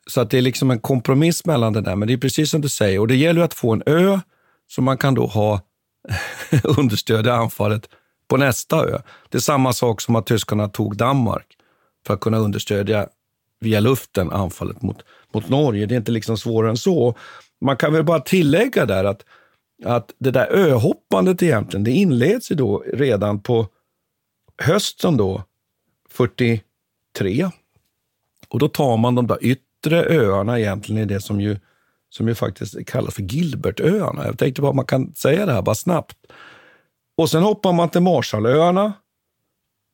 [0.07, 1.95] Så att det är liksom en kompromiss mellan det där.
[1.95, 2.99] Men det är precis som du säger.
[2.99, 4.19] Och det gäller att få en ö
[4.67, 5.61] som man kan då ha
[6.63, 7.89] understödja anfallet
[8.27, 8.99] på nästa ö.
[9.29, 11.47] Det är samma sak som att tyskarna tog Danmark
[12.07, 13.07] för att kunna understödja
[13.59, 14.97] via luften anfallet mot,
[15.35, 15.85] mot Norge.
[15.85, 17.15] Det är inte liksom svårare än så.
[17.61, 19.25] Man kan väl bara tillägga där att,
[19.85, 23.67] att det där öhoppandet egentligen, det inleds ju då redan på
[24.57, 25.43] hösten då,
[26.09, 27.49] 43.
[28.47, 31.57] Och då tar man de där yttre öarna egentligen i det som ju,
[32.09, 34.25] som ju faktiskt kallas för Gilbertöarna.
[34.25, 36.17] Jag tänkte bara man kan säga det här bara snabbt.
[37.17, 38.93] Och sen hoppar man till Marshallöarna.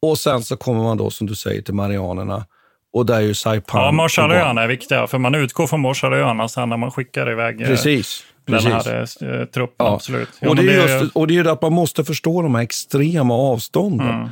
[0.02, 2.46] Och sen så kommer man då, som du säger, till Marianerna.
[2.94, 3.82] Och där är ju Saipan.
[3.82, 7.68] Ja, Marshallöarna är viktiga, för man utgår från Marshallöarna sen när man skickar iväg eh,
[7.68, 9.22] precis, den precis.
[9.22, 9.88] här eh, truppen.
[9.88, 9.96] Ja.
[9.96, 10.30] Absolut.
[10.40, 12.56] Ja, och, det är just, och det är ju det att man måste förstå de
[12.56, 14.10] här extrema avstånden.
[14.10, 14.30] Mm.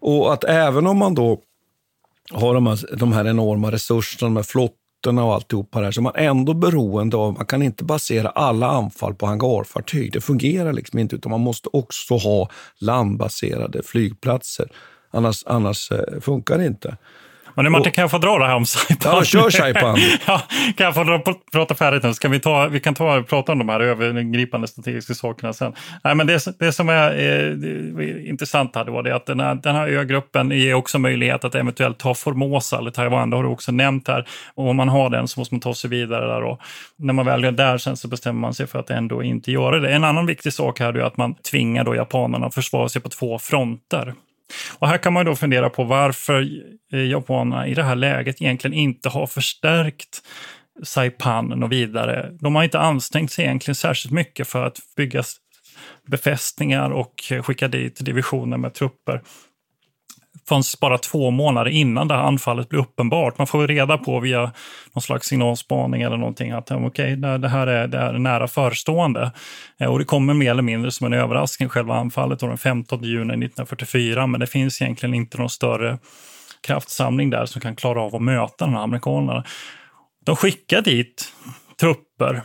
[0.00, 1.40] Och att även om man då
[2.32, 6.02] har de här, de här enorma resurserna, de här flottorna och alltihopa där, så är
[6.02, 10.12] man ändå beroende av, man kan inte basera alla anfall på hangarfartyg.
[10.12, 12.48] Det fungerar liksom inte, utan man måste också ha
[12.78, 14.68] landbaserade flygplatser.
[15.10, 16.96] Annars, annars eh, funkar det inte.
[17.54, 19.12] Men nu Martin, kan jag få dra det här om Saipan?
[19.14, 19.98] Ja, kör Saipan.
[20.26, 20.42] ja,
[20.76, 22.14] kan jag få dra, prata färdigt nu?
[22.14, 25.72] Ska vi, ta, vi kan ta, prata om de här övergripande strategiska sakerna sen.
[26.04, 29.74] Nej, men det, det som är eh, intressant här var det att den här, den
[29.74, 33.30] här ögruppen ger också möjlighet att eventuellt ta Formosa eller Taiwan.
[33.30, 34.28] Det har du också nämnt här.
[34.54, 36.42] Och om man har den så måste man ta sig vidare där.
[36.42, 36.60] Och
[36.96, 39.78] när man väl är där sen så bestämmer man sig för att ändå inte göra
[39.78, 39.92] det.
[39.92, 43.08] En annan viktig sak här är att man tvingar då japanerna att försvara sig på
[43.08, 44.14] två fronter.
[44.78, 46.48] Och här kan man då fundera på varför
[46.96, 50.22] japanerna i det här läget egentligen inte har förstärkt
[50.82, 52.30] Saipan och vidare.
[52.40, 55.22] De har inte ansträngt sig egentligen särskilt mycket för att bygga
[56.06, 59.22] befästningar och skicka dit divisioner med trupper
[60.48, 63.38] fanns bara två månader innan det här anfallet blev uppenbart.
[63.38, 64.52] Man får reda på via
[64.92, 69.32] någon slags signalspaning eller någonting att okay, det här är, det är nära förestående.
[69.80, 73.22] Eh, och det kommer mer eller mindre som en överraskning, själva anfallet den 15 juni
[73.22, 74.26] 1944.
[74.26, 75.98] Men det finns egentligen inte någon större
[76.66, 79.44] kraftsamling där som kan klara av att möta de här amerikanerna.
[80.24, 81.32] De skickar dit
[81.80, 82.42] trupper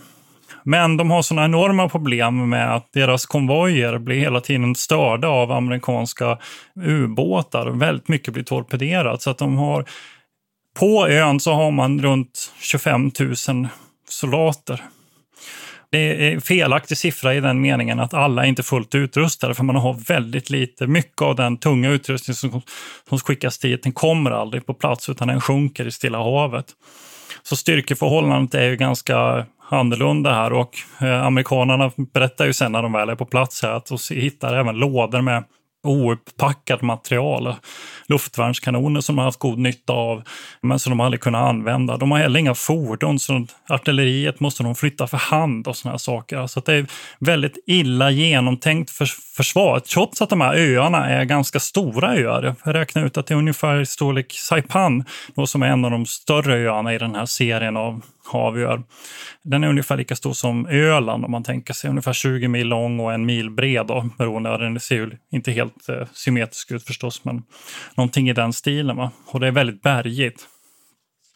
[0.67, 5.51] men de har sådana enorma problem med att deras konvojer blir hela tiden störda av
[5.51, 6.37] amerikanska
[6.85, 7.67] ubåtar.
[7.67, 9.21] Väldigt mycket blir torpederat.
[9.21, 9.85] Så att de har,
[10.79, 13.67] på ön så har man runt 25 000
[14.09, 14.81] soldater.
[15.89, 19.75] Det är felaktig siffra i den meningen att alla är inte fullt utrustade för man
[19.75, 20.87] har väldigt lite.
[20.87, 22.61] Mycket av den tunga utrustning som,
[23.09, 26.65] som skickas dit den kommer aldrig på plats utan den sjunker i Stilla havet.
[27.43, 32.93] Så styrkeförhållandet är ju ganska annorlunda här och eh, amerikanerna berättar ju sen när de
[32.93, 35.43] väl är på plats här att de hittar även lådor med
[35.83, 37.55] ouppackat material.
[38.07, 40.23] Luftvärnskanoner som de har haft god nytta av,
[40.61, 41.97] men som de aldrig kunnat använda.
[41.97, 45.97] De har heller inga fordon, så artilleriet måste de flytta för hand och såna här
[45.97, 46.47] saker.
[46.47, 46.87] Så det är
[47.19, 52.55] väldigt illa genomtänkt för försvar, trots att de här öarna är ganska stora öar.
[52.65, 56.05] Jag räknar ut att det är ungefär storlek Saipan, då som är en av de
[56.05, 58.83] större öarna i den här serien av havöar.
[59.43, 61.89] Den är ungefär lika stor som Öland om man tänker sig.
[61.89, 63.85] Ungefär 20 mil lång och en mil bred.
[63.87, 64.57] Då, beroende.
[64.57, 67.43] Den ser ju inte helt eh, symmetrisk ut förstås, men
[67.95, 68.97] någonting i den stilen.
[68.97, 69.11] Va?
[69.25, 70.47] Och det är väldigt bergigt.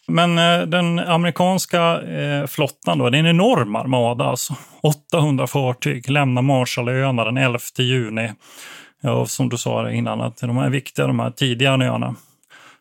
[0.08, 4.26] Men eh, den amerikanska eh, flottan då, det är en enorm armada.
[4.26, 4.56] Alltså.
[4.82, 8.32] 800 fartyg lämnar Marshallöarna den 11 juni.
[9.02, 12.16] Ja, och som du sa innan, att de är viktiga, de här tidiga öarna.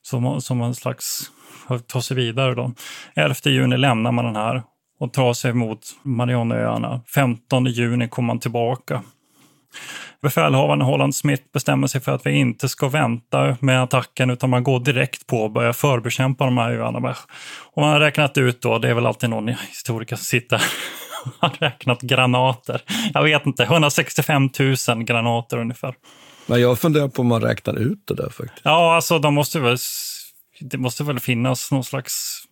[0.03, 1.31] Som, som en slags
[1.87, 2.55] ta sig vidare.
[2.55, 2.73] Då.
[3.15, 4.63] 11 juni lämnar man den här
[5.01, 7.01] och tar sig mot Marianöarna.
[7.15, 9.03] 15 juni kommer man tillbaka.
[10.23, 14.65] Befälhavaren Holland Smith bestämmer sig för att vi inte ska vänta med attacken utan man
[14.65, 17.17] går direkt på och börjar förbekämpa de här öarna.
[17.73, 20.57] Och man har räknat ut då, det är väl alltid någon historiker som sitter
[21.25, 22.83] och har räknat granater.
[23.15, 24.51] Jag vet inte, 165
[24.89, 25.95] 000 granater ungefär.
[26.47, 28.61] Men jag funderar på om man räknar ut det där faktiskt.
[28.63, 29.77] Ja, alltså de måste väl
[30.61, 32.43] det måste väl finnas någon slags...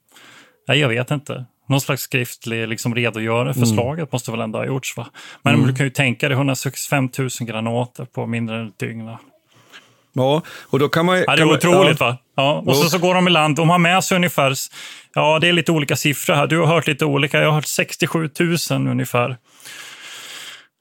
[0.69, 1.46] Nej, jag vet inte.
[1.69, 3.77] Någon slags skriftlig liksom, redogörelse för Mm.
[3.79, 4.96] slaget måste väl ändå ha gjorts.
[4.96, 5.06] Va?
[5.42, 5.66] Men Mm.
[5.66, 9.16] du kan ju tänka dig 165 000 granater på mindre än ett dygn.
[10.12, 11.19] Ja, och då kan man...
[11.19, 12.06] Ja, det är man- otroligt ja.
[12.06, 12.16] va?
[12.37, 13.56] Ja, och så, så går de i land.
[13.56, 14.54] De har med sig ungefär,
[15.14, 16.46] ja det är lite olika siffror här.
[16.46, 17.38] Du har hört lite olika.
[17.40, 18.31] Jag har hört 67
[18.71, 19.37] 000 ungefär.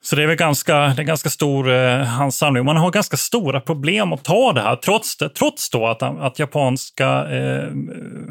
[0.08, 2.64] Så det är väl ganska, det är ganska stor eh, ansamling.
[2.64, 6.38] Man har ganska stora problem att ta det här, trots, det, trots då att, att
[6.38, 7.68] japanska eh,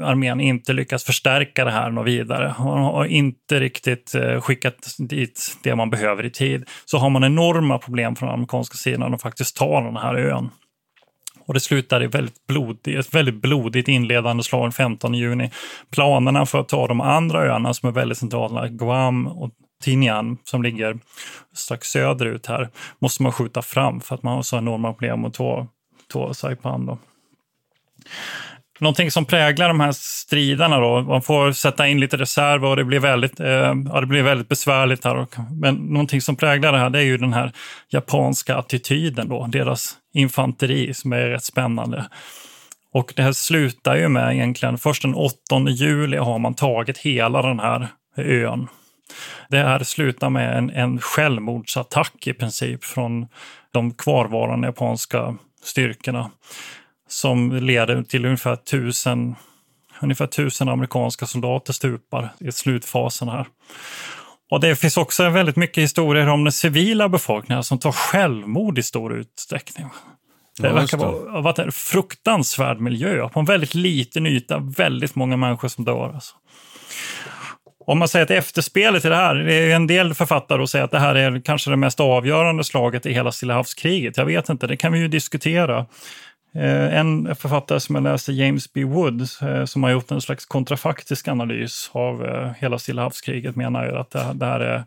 [0.02, 2.56] armén inte lyckas förstärka det här något vidare.
[2.60, 6.70] Man har inte riktigt eh, skickat dit det man behöver i tid.
[6.86, 10.50] Så har man enorma problem från amerikanska sidan att faktiskt ta den här ön.
[11.48, 15.52] Och det slutar i väldigt blodigt, ett väldigt blodigt inledande slag den 15 juni.
[15.92, 19.52] Planerna för att ta de andra öarna som är väldigt centrala, Guam och
[19.84, 21.00] Tinian som ligger
[21.54, 22.70] strax söderut här,
[23.00, 25.68] måste man skjuta fram för att man har så enorma problem att ta,
[26.08, 26.86] ta Saipan.
[26.86, 26.98] Då.
[28.80, 32.84] Någonting som präglar de här striderna då, man får sätta in lite reserver och det
[32.84, 35.16] blir väldigt, eh, ja, det blir väldigt besvärligt här.
[35.16, 37.52] Och, men någonting som präglar det här det är ju den här
[37.90, 42.06] japanska attityden då, deras infanteri som är rätt spännande.
[42.94, 45.34] Och det här slutar ju med egentligen, först den 8
[45.70, 48.68] juli har man tagit hela den här ön.
[49.50, 53.28] Det här slutar med en, en självmordsattack i princip från
[53.74, 56.32] de kvarvarande japanska styrkorna
[57.10, 59.36] som leder till ungefär tusen,
[60.02, 63.48] ungefär tusen amerikanska soldater stupar i slutfasen här.
[64.52, 68.84] Och det finns också väldigt mycket historier om den civila befolkningen som tar självmord i
[68.84, 69.90] stor utsträckning.
[70.60, 75.38] Det Ja, verkar vara varit en fruktansvärd miljö på en väldigt liten yta, väldigt många
[75.38, 76.12] människor som dör.
[76.14, 76.36] Alltså.
[77.90, 80.92] Om man säger att efterspelet till det här, det är en del författare säger att
[80.92, 84.18] det här är kanske det mest avgörande slaget i hela Stilla havskriget.
[84.18, 85.86] Jag vet inte, det kan vi ju diskutera.
[86.56, 88.84] Eh, en författare som jag läste, James B.
[88.84, 93.86] Wood, eh, som har gjort en slags kontrafaktisk analys av eh, hela Stilla havskriget, menar
[93.86, 94.84] ju att det här- det här är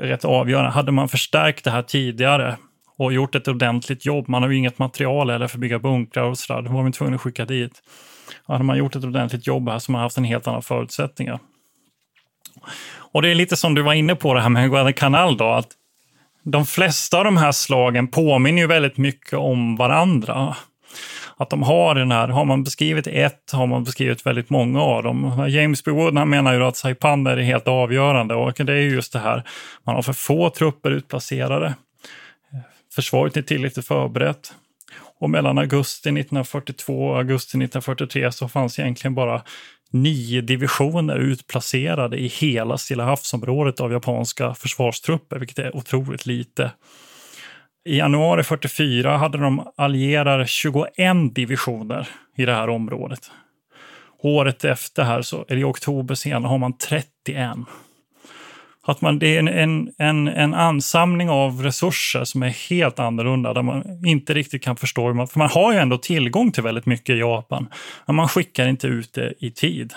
[0.00, 0.70] rätt avgörande.
[0.70, 2.56] Hade man förstärkt det här tidigare
[2.98, 6.22] och gjort ett ordentligt jobb, man har ju inget material eller för att bygga bunkrar
[6.24, 7.82] och sådär, då var man tvungen att skicka dit.
[8.46, 11.38] Hade man gjort ett ordentligt jobb här så hade man haft en helt annan förutsättningar.
[12.94, 15.68] Och det är lite som du var inne på det här med Guadalcanal då, att
[16.44, 20.56] de flesta av de här slagen påminner ju väldigt mycket om varandra.
[21.36, 25.02] Att de har den här, har man beskrivit ett har man beskrivit väldigt många av
[25.02, 25.46] dem.
[25.48, 25.90] James B.
[25.90, 29.42] Wood han menar ju att Saipan är helt avgörande och det är just det här,
[29.84, 31.74] man har för få trupper utplacerade.
[32.94, 34.54] Försvaret är tillräckligt förberett.
[35.20, 39.42] Och mellan augusti 1942 och augusti 1943 så fanns egentligen bara
[39.92, 46.70] nio divisioner utplacerade i hela Stilla havsområdet av japanska försvarstrupper, vilket är otroligt lite.
[47.84, 50.90] I januari 44 hade de allierade 21
[51.32, 53.30] divisioner i det här området.
[54.18, 57.50] Året efter här, så, eller i oktober senare, har man 31.
[58.86, 63.54] Att man, det är en, en, en, en ansamling av resurser som är helt annorlunda,
[63.54, 65.28] där man inte riktigt kan förstå hur man...
[65.28, 67.68] För man har ju ändå tillgång till väldigt mycket i Japan,
[68.06, 69.94] men man skickar inte ut det i tid.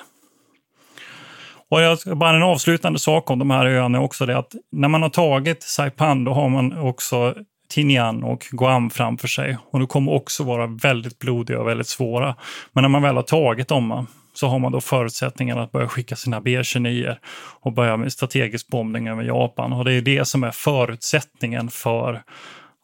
[1.69, 4.87] Och jag, bara en avslutande sak om de här öarna är också det att när
[4.87, 7.35] man har tagit Saipan, då har man också
[7.69, 9.57] Tinian och Guam framför sig.
[9.71, 12.35] Och de kommer också vara väldigt blodiga och väldigt svåra.
[12.73, 14.07] Men när man väl har tagit dem
[14.37, 17.15] så har man då förutsättningar att börja skicka sina B-29
[17.61, 19.73] och börja med strategisk bombning över Japan.
[19.73, 22.23] Och det är det som är förutsättningen för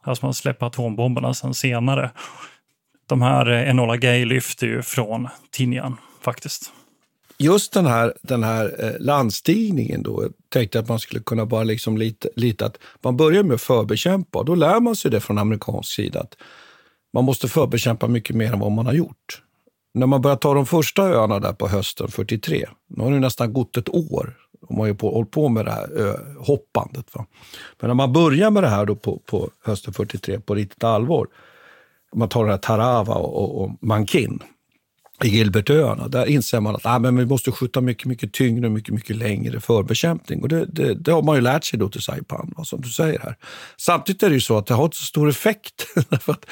[0.04, 2.12] att man släpper atombomberna sen senare.
[3.08, 6.72] De här eh, Enola Gay lyfter ju från Tinian faktiskt.
[7.38, 11.64] Just den här, den här eh, landstigningen då, jag tänkte att man skulle kunna bara
[11.64, 15.20] liksom lite, lite att man börjar med att förbekämpa och då lär man sig det
[15.20, 16.38] från amerikansk sida att
[17.14, 19.42] man måste förbekämpa mycket mer än vad man har gjort.
[19.94, 23.54] När man börjar ta de första öarna där på hösten 43, nu har det nästan
[23.54, 24.38] gått ett år.
[24.68, 27.16] De har ju på, hållit på med det här ö, hoppandet.
[27.16, 27.26] Va?
[27.80, 31.28] Men när man börjar med det här då på, på hösten 43 på riktigt allvar,
[32.16, 34.44] man tar det här Tarawa och, och, och Mankin,
[35.24, 36.08] i Gilbertöarna.
[36.08, 39.16] Där inser man att ah, men vi måste skjuta mycket, mycket tyngre och mycket, mycket
[39.16, 40.42] längre förbekämpning.
[40.42, 42.90] Och det, det, det har man ju lärt sig då till Saipan, va, som du
[42.90, 43.36] säger här.
[43.78, 45.82] Samtidigt är det ju så att det har inte så stor effekt.
[46.22, 46.46] för att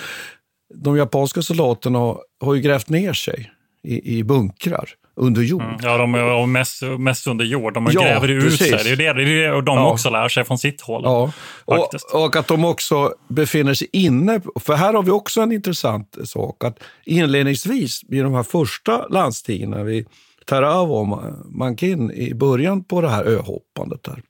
[0.75, 3.51] de japanska soldaterna har, har ju grävt ner sig
[3.83, 5.61] i, i bunkrar under jord.
[5.61, 5.75] Mm.
[5.81, 7.73] Ja, de är mest, mest under jord.
[7.73, 8.67] De Ja, gräver ut precis.
[8.67, 8.83] sig.
[8.83, 9.91] Det är det, det, är det och de Ja.
[9.91, 11.01] också lär sig från sitt håll.
[11.05, 11.31] Ja,
[11.65, 14.41] och, och att de också befinner sig inne.
[14.59, 16.63] För här har vi också en intressant sak.
[16.63, 20.07] att Inledningsvis, vid de här första landstigen, vid
[20.45, 24.21] Tarawa och Mankin, i början på det här öhoppandet, där,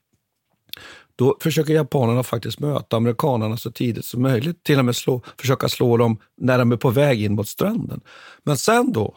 [1.20, 4.64] då försöker japanerna faktiskt möta amerikanerna så tidigt som möjligt.
[4.64, 8.02] Till och med slå, försöka slå dem när de är på väg in mot stranden.
[8.44, 9.16] Men sen då,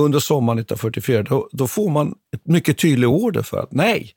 [0.00, 4.12] under sommaren 1944, då, då får man ett mycket tydlig order för att nej,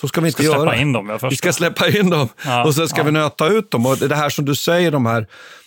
[0.00, 0.60] så ska vi inte ska göra.
[0.60, 3.04] Släppa in dem, vi ska släppa in dem Ja, och sen ska ja.
[3.04, 3.86] vi nöta ut dem.
[3.86, 5.26] Och det här som du säger, de här,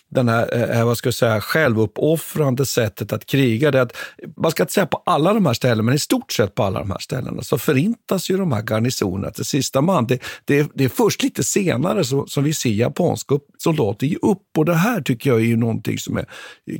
[0.09, 3.71] den här eh, eh, vad ska jag säga, självuppoffrande sättet att kriga.
[3.71, 3.97] Det att,
[4.37, 6.79] man ska inte säga på alla de här ställena, men i stort sett på alla
[6.79, 10.07] de här ställena så förintas ju de här garnisonerna till sista man.
[10.07, 14.15] Det, det, är, det är först lite senare som, som vi ser japanska soldater ge
[14.21, 16.25] upp och det här tycker jag är ju någonting som är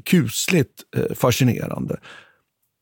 [0.04, 1.98] kusligt eh, fascinerande.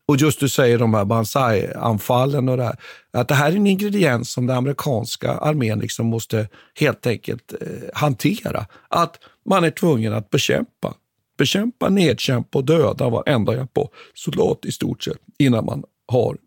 [0.08, 2.76] Och just du säger de här Banzai-anfallen och det här.
[3.14, 7.68] Att det här är en ingrediens som den amerikanska armén liksom måste helt enkelt eh,
[7.94, 8.66] hantera.
[8.90, 10.94] Att man är tvungen att bekämpa.
[11.38, 16.38] Bekämpa, nedkämpa och döda varenda japan-soldat i stort sett innan man har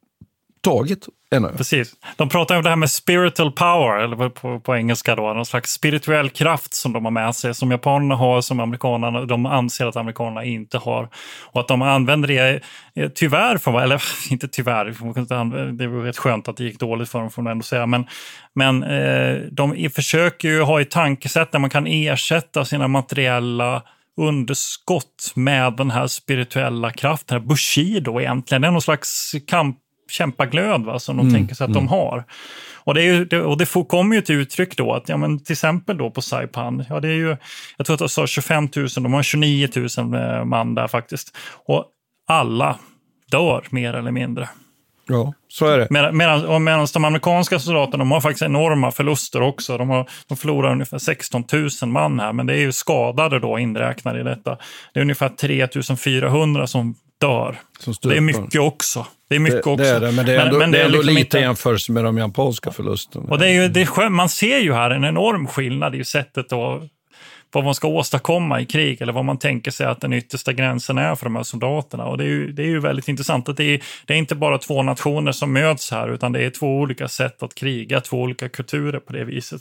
[0.62, 1.48] tagit ännu.
[1.56, 1.94] Precis.
[2.16, 5.72] De pratar om det här med spiritual power, eller på, på engelska då, någon slags
[5.72, 9.96] spirituell kraft som de har med sig, som japanerna har, som amerikanerna, de anser att
[9.96, 11.08] amerikanerna inte har.
[11.46, 12.60] Och att de använder det,
[12.94, 14.84] eh, tyvärr, för, eller inte tyvärr,
[15.72, 18.06] det var rätt skönt att det gick dåligt för dem, får man ändå säga, men,
[18.54, 23.82] men eh, de försöker ju ha ett tankesätt där man kan ersätta sina materiella
[24.20, 28.62] underskott med den här spirituella kraften, Bushi här bushido egentligen.
[28.62, 29.76] Det är någon slags kamp,
[30.10, 32.24] kämpaglöd va, som de Mm, tänker sig att de har.
[32.84, 35.16] Och det, är ju, det, och det får, kommer ju till uttryck då att ja,
[35.16, 37.36] men till exempel då på Saipan, ja, det är ju,
[37.76, 41.36] jag tror att de sa 25 000, de har 29 000 eh, man där faktiskt.
[41.66, 41.84] Och
[42.28, 42.78] alla
[43.30, 44.48] dör mer eller mindre.
[45.08, 45.86] Ja, så är det.
[45.90, 49.78] Medan, medan, medan de amerikanska soldaterna de har faktiskt enorma förluster också.
[49.78, 51.44] De, har, de förlorar ungefär 16
[51.82, 54.58] 000 man här, men det är ju skadade då inräknade i detta.
[54.94, 57.60] Det är ungefär 3 400 som dör.
[58.02, 59.06] Det är mycket också.
[59.28, 59.82] Det är mycket det, också.
[59.84, 62.04] det är det, men det är ändå, det är ändå liksom lite inte- jämfört med
[62.04, 63.30] de japanska förlusterna.
[63.30, 66.52] och det är ju, det är man ser ju här en enorm skillnad i sättet
[66.52, 66.82] att
[67.52, 70.98] vad man ska åstadkomma i krig eller vad man tänker sig att den yttersta gränsen
[70.98, 72.04] är för de här soldaterna.
[72.04, 74.34] Och det är ju, det är ju väldigt intressant att det är, det är inte
[74.34, 78.20] bara två nationer som möts här utan det är två olika sätt att kriga, två
[78.20, 79.60] olika kulturer på det viset.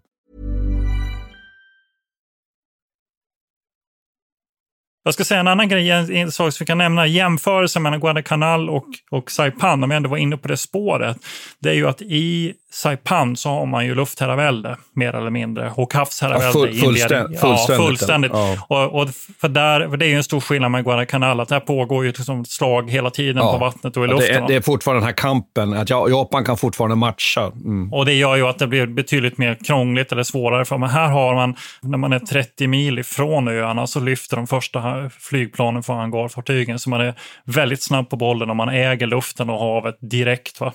[5.03, 8.69] Jag ska säga en annan grej, en, sak som vi kan nämna, jämförelsen mellan Guadalcanal
[8.69, 11.17] och, och Saipan, om jag ändå var inne på det spåret,
[11.59, 15.93] det är ju att i Saipan så har man ju luftherravälde, mer eller mindre, och
[15.93, 16.99] havsherravälde Ja, full- inledningen.
[17.39, 18.31] fullständigt, Ja, fullständigt.
[18.33, 18.57] Ja.
[18.67, 19.09] Och, och
[19.41, 22.11] för där, för det är ju en stor skillnad med Guadalcanal, att där pågår ju
[22.11, 23.51] liksom slag hela tiden Ja.
[23.51, 24.27] på vattnet och i luften.
[24.27, 27.45] det, är, det är fortfarande den här kampen, att ja- Japan kan fortfarande matcha.
[27.47, 27.93] Mm.
[27.93, 30.65] Och det gör ju att det blir betydligt mer krångligt eller svårare.
[30.65, 34.47] För men här har man, när man är 30 mil ifrån öarna, så lyfter de
[34.47, 36.79] första flygplanen från hangarfartygen.
[36.79, 37.13] Så man är
[37.45, 40.59] väldigt snabb på bollen och man äger luften och havet direkt.
[40.59, 40.73] Va?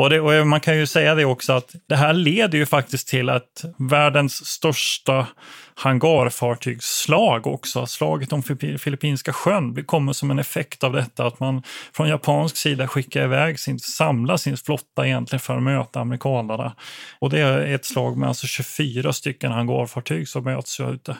[0.00, 3.08] Och, det, och man kan ju säga det också att det här leder ju faktiskt
[3.08, 5.26] till att världens största
[5.74, 8.42] hangarfartygsslag också, slaget om
[8.78, 13.60] Filippinska sjön, kommer som en effekt av detta att man från japansk sida skickar iväg
[13.60, 16.76] sin, samlar sin flotta egentligen för att möta amerikanerna.
[17.18, 21.16] Och det är ett slag med alltså 24 stycken hangarfartyg som möts ute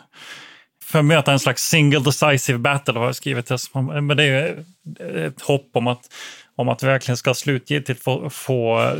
[0.90, 3.46] för att möta en slags single decisive battle har jag skrivit.
[3.46, 4.00] det.
[4.00, 4.64] Men det är
[5.26, 6.00] ett hopp om att,
[6.60, 8.92] om att vi verkligen ska slutgiltigt få, få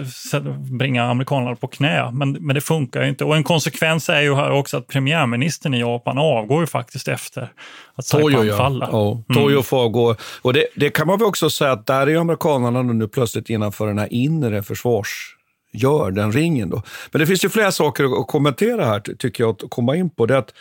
[0.71, 2.11] bringa amerikanerna på knä.
[2.13, 3.25] Men, men det funkar ju inte.
[3.25, 7.53] Och en konsekvens är ju här också att premiärministern i Japan avgår ju faktiskt efter
[7.95, 8.57] att Toyo, Saipan ja.
[8.57, 8.89] faller.
[8.93, 9.43] Ja, Mm.
[9.43, 10.17] Toyo får avgå.
[10.43, 13.87] Och det, det kan man väl också säga att där är amerikanerna nu plötsligt innanför
[13.87, 16.71] den här inre försvarsgör, den ringen.
[16.71, 16.83] Då.
[17.13, 20.11] Men det finns ju flera saker att kommentera här, ty- tycker jag, att komma in
[20.11, 20.27] på.
[20.27, 20.53] Det att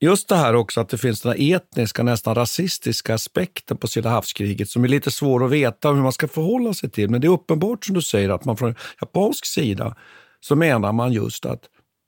[0.00, 4.10] just det här också att det finns den här etniska, nästan rasistiska aspekten på Stilla
[4.10, 7.10] havskriget som är lite svår att veta hur man ska förhålla sig till.
[7.10, 9.96] Men det är uppenbart som du säger att man från japansk sida
[10.40, 11.60] så menar man just att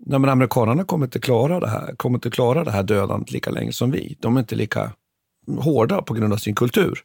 [0.06, 3.50] nej, men amerikanerna kommer inte klara det här, kommer inte klara det här dödandet lika
[3.50, 4.16] länge som vi.
[4.20, 4.92] De är inte lika
[5.58, 7.02] hårda på grund av sin kultur.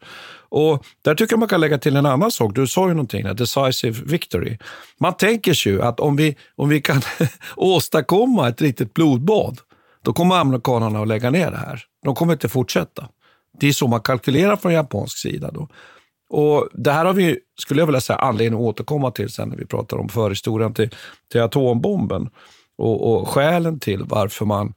[0.49, 2.55] Och där tycker jag man kan lägga till en annan sak.
[2.55, 4.57] Du sa ju någonting, där, decisive victory.
[4.99, 7.01] Man tänker sig ju att om vi, om vi kan
[7.55, 9.59] åstadkomma ett riktigt blodbad,
[10.07, 11.83] då kommer amerikanerna att lägga ner det här.
[12.05, 13.09] De kommer inte fortsätta.
[13.59, 15.51] Det är så man kalkylerar från japansk sida.
[15.51, 15.67] Då.
[16.29, 19.57] Och Det här har vi, skulle jag vilja säga, anledning att återkomma till sen när
[19.57, 20.89] vi pratar om förhistorien till,
[21.31, 22.29] till atombomben
[22.77, 24.73] och, och skälen till varför man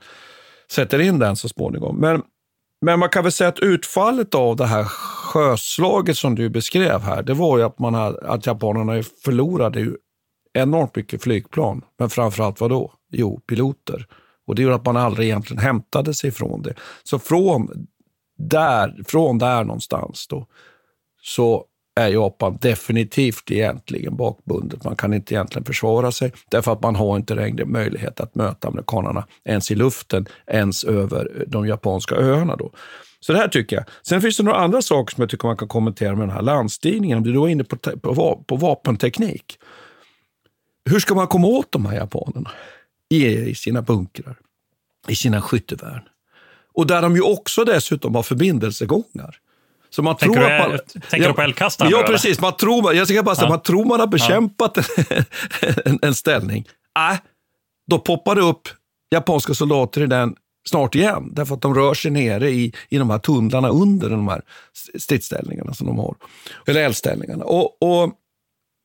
[0.73, 1.97] sätter in den så småningom.
[1.97, 2.23] Men
[2.81, 7.23] men man kan väl säga att utfallet av det här sjöslaget som du beskrev här,
[7.23, 9.97] det var ju att, man hade, att japanerna förlorade ju
[10.53, 11.83] enormt mycket flygplan.
[11.99, 12.93] Men framförallt vad då?
[13.13, 14.07] Jo, piloter.
[14.51, 16.75] Och det gjorde att man aldrig egentligen hämtade sig från det.
[17.03, 17.87] Så från
[18.39, 20.47] där, från där någonstans då,
[21.23, 21.65] så
[21.97, 24.85] är Japan definitivt egentligen bakbundet.
[24.85, 28.69] Man kan inte egentligen försvara sig därför att man har inte längre möjlighet att möta
[28.69, 32.57] amerikanerna ens i luften, ens över de japanska öarna.
[32.57, 32.71] Då.
[33.21, 33.85] Så det här tycker jag.
[34.03, 36.43] Sen finns det några andra saker som jag tycker man kan kommentera med den här
[36.43, 37.19] landstigningen.
[37.19, 39.59] Om du då är inne på, på, på vapenteknik.
[40.85, 42.51] Hur ska man komma åt de här japanerna?
[43.11, 44.37] I, sina bunkrar,
[45.09, 46.03] i sina skyttevärn.
[46.75, 49.37] Och där de ju också dessutom har förbindelsegångar.
[49.91, 51.91] Så man tänker tror du, att man, tänker ja, du på eldkastaren?
[51.91, 52.41] Ja, precis.
[52.41, 53.51] Man tror, jag ska bara säga, ja.
[53.51, 55.17] man tror man har bekämpat ja.
[55.85, 56.65] en, en, ställning.
[57.13, 57.19] Äh,
[57.91, 58.69] då poppar det upp
[59.11, 60.35] japanska soldater i den
[60.69, 61.31] snart igen.
[61.33, 64.43] Därför att de rör sig nere i, i de här tunnlarna under de här
[64.99, 66.15] stridsställningarna som de har.
[66.67, 67.45] Eller eldställningarna.
[67.45, 68.13] Och, och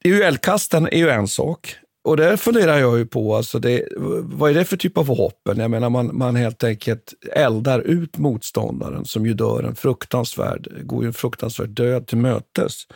[0.05, 1.75] eldkastaren är ju en sak.
[2.05, 3.87] Och det funderar jag ju på, alltså det,
[4.23, 5.57] vad är det för typ av vapen?
[5.57, 11.03] Jag menar man, man helt enkelt eldar ut motståndaren som ju dör en fruktansvärd, går
[11.03, 12.87] ju en fruktansvärd död till mötes.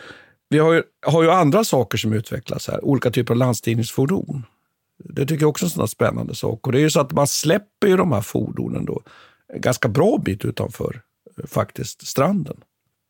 [0.50, 4.44] Vi har ju, har ju andra saker som utvecklas här, olika typer av landstigningsfordon.
[5.04, 6.68] Det tycker jag också är en sån spännande sak.
[6.68, 9.02] Och det är ju så att man släpper ju de här fordonen då
[9.54, 11.02] en ganska bra bit utanför
[11.38, 12.58] eh, faktiskt stranden.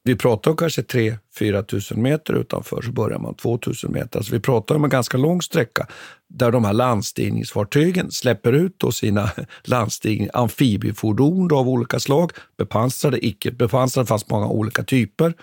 [0.10, 4.20] Vi pratar om kanske 3-4 000 meter utanför, så börjar man 2 000 meter.
[4.20, 5.88] Alltså vi pratar om en ganska lång sträcka
[6.28, 9.32] där de här landstigningsfartygen släpper ut då sina
[9.64, 15.34] landstigning, amfibiefordon av olika slag, bepansrade, icke bepansrade, det fanns många olika typer.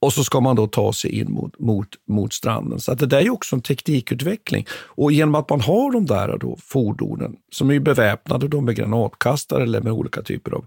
[0.00, 2.80] Och så ska man då ta sig in mot, mot, mot stranden.
[2.80, 4.66] Så att det där är också en teknikutveckling.
[4.72, 9.62] Och genom att man har de där då fordonen som är beväpnade då med granatkastare
[9.62, 10.64] eller med olika typer av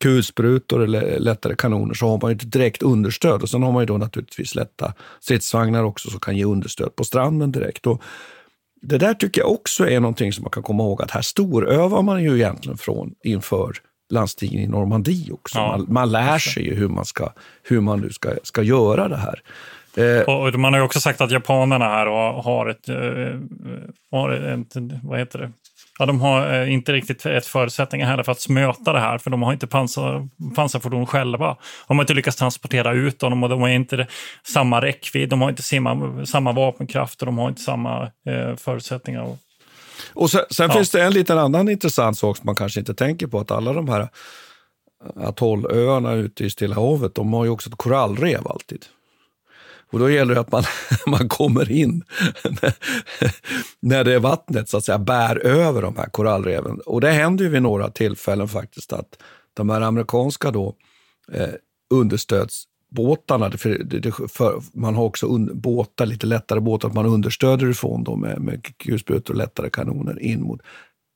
[0.00, 3.42] kulsprutor eller lättare kanoner så har man ju ett direkt understöd.
[3.42, 7.04] Och sen har man ju då naturligtvis lätta stridsvagnar också som kan ge understöd på
[7.04, 7.86] stranden direkt.
[7.86, 8.02] Och
[8.82, 12.02] det där tycker jag också är någonting som man kan komma ihåg att här storövar
[12.02, 13.72] man ju egentligen från inför
[14.14, 15.58] landstingen i Normandie också.
[15.58, 19.08] Ja, man, man, lär sig ju hur man, ska, hur man nu ska, ska göra
[19.08, 19.40] det här.
[19.96, 22.06] Eh, och man har ju också sagt att japanerna här
[22.42, 23.40] har ett, eh,
[24.10, 25.52] har ett vad heter det?
[25.98, 29.30] Ja, de har eh, inte riktigt ett förutsättningar heller för att möta det här, för
[29.30, 31.56] de har inte pansar, pansarfordon själva.
[31.88, 34.06] De har inte lyckats transportera ut dem och de har inte
[34.42, 38.10] samma räckvidd, de har inte samma, samma vapenkraft och de har inte samma
[38.56, 39.36] förutsättningar.
[40.14, 40.76] Och sen, sen ja.
[40.76, 43.72] finns det en liten annan intressant sak som man kanske inte tänker på, att alla
[43.72, 44.08] de här
[45.16, 48.84] atollöarna ute i Stilla havet, de har ju också ett korallrev alltid.
[49.90, 50.64] Och då gäller det att man,
[51.06, 52.04] man kommer in
[53.80, 56.80] när det vattnet så att säga bär över de här korallreven.
[56.86, 59.18] Och det händer ju vid några tillfällen faktiskt att
[59.54, 60.76] de här amerikanska då,
[61.32, 61.48] eh,
[62.94, 67.70] båtarna, för, det, för, man har också un, båtar, lite lättare båtar, att man understöder
[67.70, 70.60] ifrån dem med, med kulsprutor och lättare kanoner in mot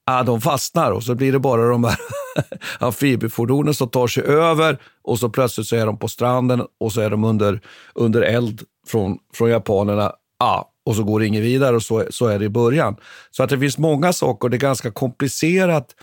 [0.08, 1.96] ah, de fastnar och så blir det bara de här
[2.78, 7.00] amfibiefordonen som tar sig över och så plötsligt så är de på stranden och så
[7.00, 7.60] är de under,
[7.94, 10.12] under eld från, från japanerna.
[10.38, 12.96] Ah, och så går det inget vidare och så, så är det i början.
[13.30, 15.94] Så att det finns många saker, det är ganska komplicerat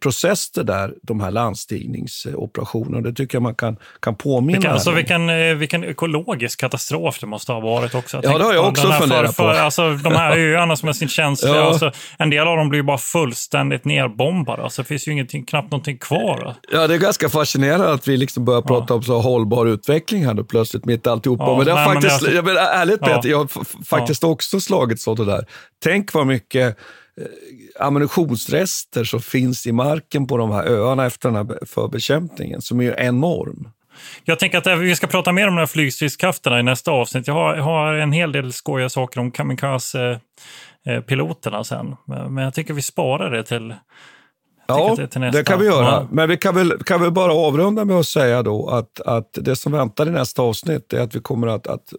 [0.00, 3.00] process det där, de här landstigningsoperationerna.
[3.00, 7.26] Det tycker jag man kan, kan påminna vilken, alltså, vilken, eh, vilken ekologisk katastrof det
[7.26, 8.20] måste ha varit också.
[8.22, 9.48] ja, det har jag också funderat på.
[9.48, 11.62] alltså, de här öarna som är sin känsliga, ja.
[11.62, 14.62] alltså, en del av dem blir bara fullständigt nerbombade.
[14.62, 16.54] Alltså, det finns ju ingenting, knappt någonting kvar.
[16.72, 18.94] Ja, det är ganska fascinerande att vi liksom börjar prata ja.
[18.94, 21.44] om så hållbar utveckling här då plötsligt mitt i alltihopa.
[21.44, 23.06] Ja, men det nej, faktiskt, men alltså, jag, ärligt ja.
[23.06, 25.46] Peter, jag har faktiskt också slagit så det där.
[25.82, 26.78] Tänk vad mycket
[27.18, 27.26] Eh,
[27.78, 33.00] ammunitionsrester som finns i marken på de här öarna efter den här förbekämpningen som är
[33.00, 33.68] enorm.
[34.24, 37.26] Jag tänker att vi ska prata mer om de här flygstridskrafterna i nästa avsnitt.
[37.26, 41.96] Jag har, har en hel del skojiga saker om kamikaze-piloterna sen.
[42.06, 43.74] Men jag tycker vi sparar det till,
[44.68, 45.18] Ja, nästa.
[45.18, 45.84] det kan vi göra.
[45.84, 46.08] Ja.
[46.10, 49.56] Men vi kan väl, kan väl bara avrunda med att säga då att, att det
[49.56, 51.92] som väntar i nästa avsnitt är att vi kommer att, att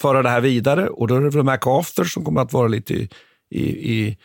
[0.00, 0.88] föra det här vidare.
[0.88, 3.08] Och då är det väl MacArthur som kommer att vara lite i,
[3.50, 3.62] i,
[3.92, 4.18] i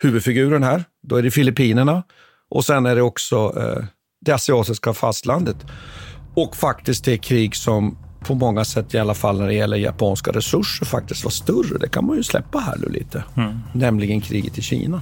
[0.00, 0.84] huvudfiguren här.
[1.02, 2.02] Då är det Filippinerna
[2.50, 3.84] och sen är det också eh,
[4.20, 5.56] det asiatiska fastlandet.
[6.34, 10.30] Och faktiskt det krig som på många sätt, i alla fall när det gäller japanska
[10.30, 11.78] resurser, faktiskt var större.
[11.78, 13.24] Det kan man ju släppa här nu lite.
[13.36, 13.58] Mm.
[13.72, 15.00] Nämligen kriget i Kina.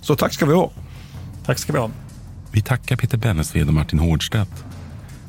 [0.00, 0.70] Så tack ska vi ha.
[1.46, 1.90] Tack ska vi ha.
[2.52, 4.64] Vi tackar Peter Bennesved och Martin Hårdstedt.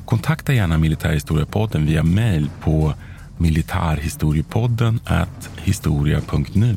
[0.04, 2.94] Kontakta gärna Militärhistoriepodden via mejl på
[3.38, 5.00] militarhistoriepodden
[5.56, 6.76] historia.nu.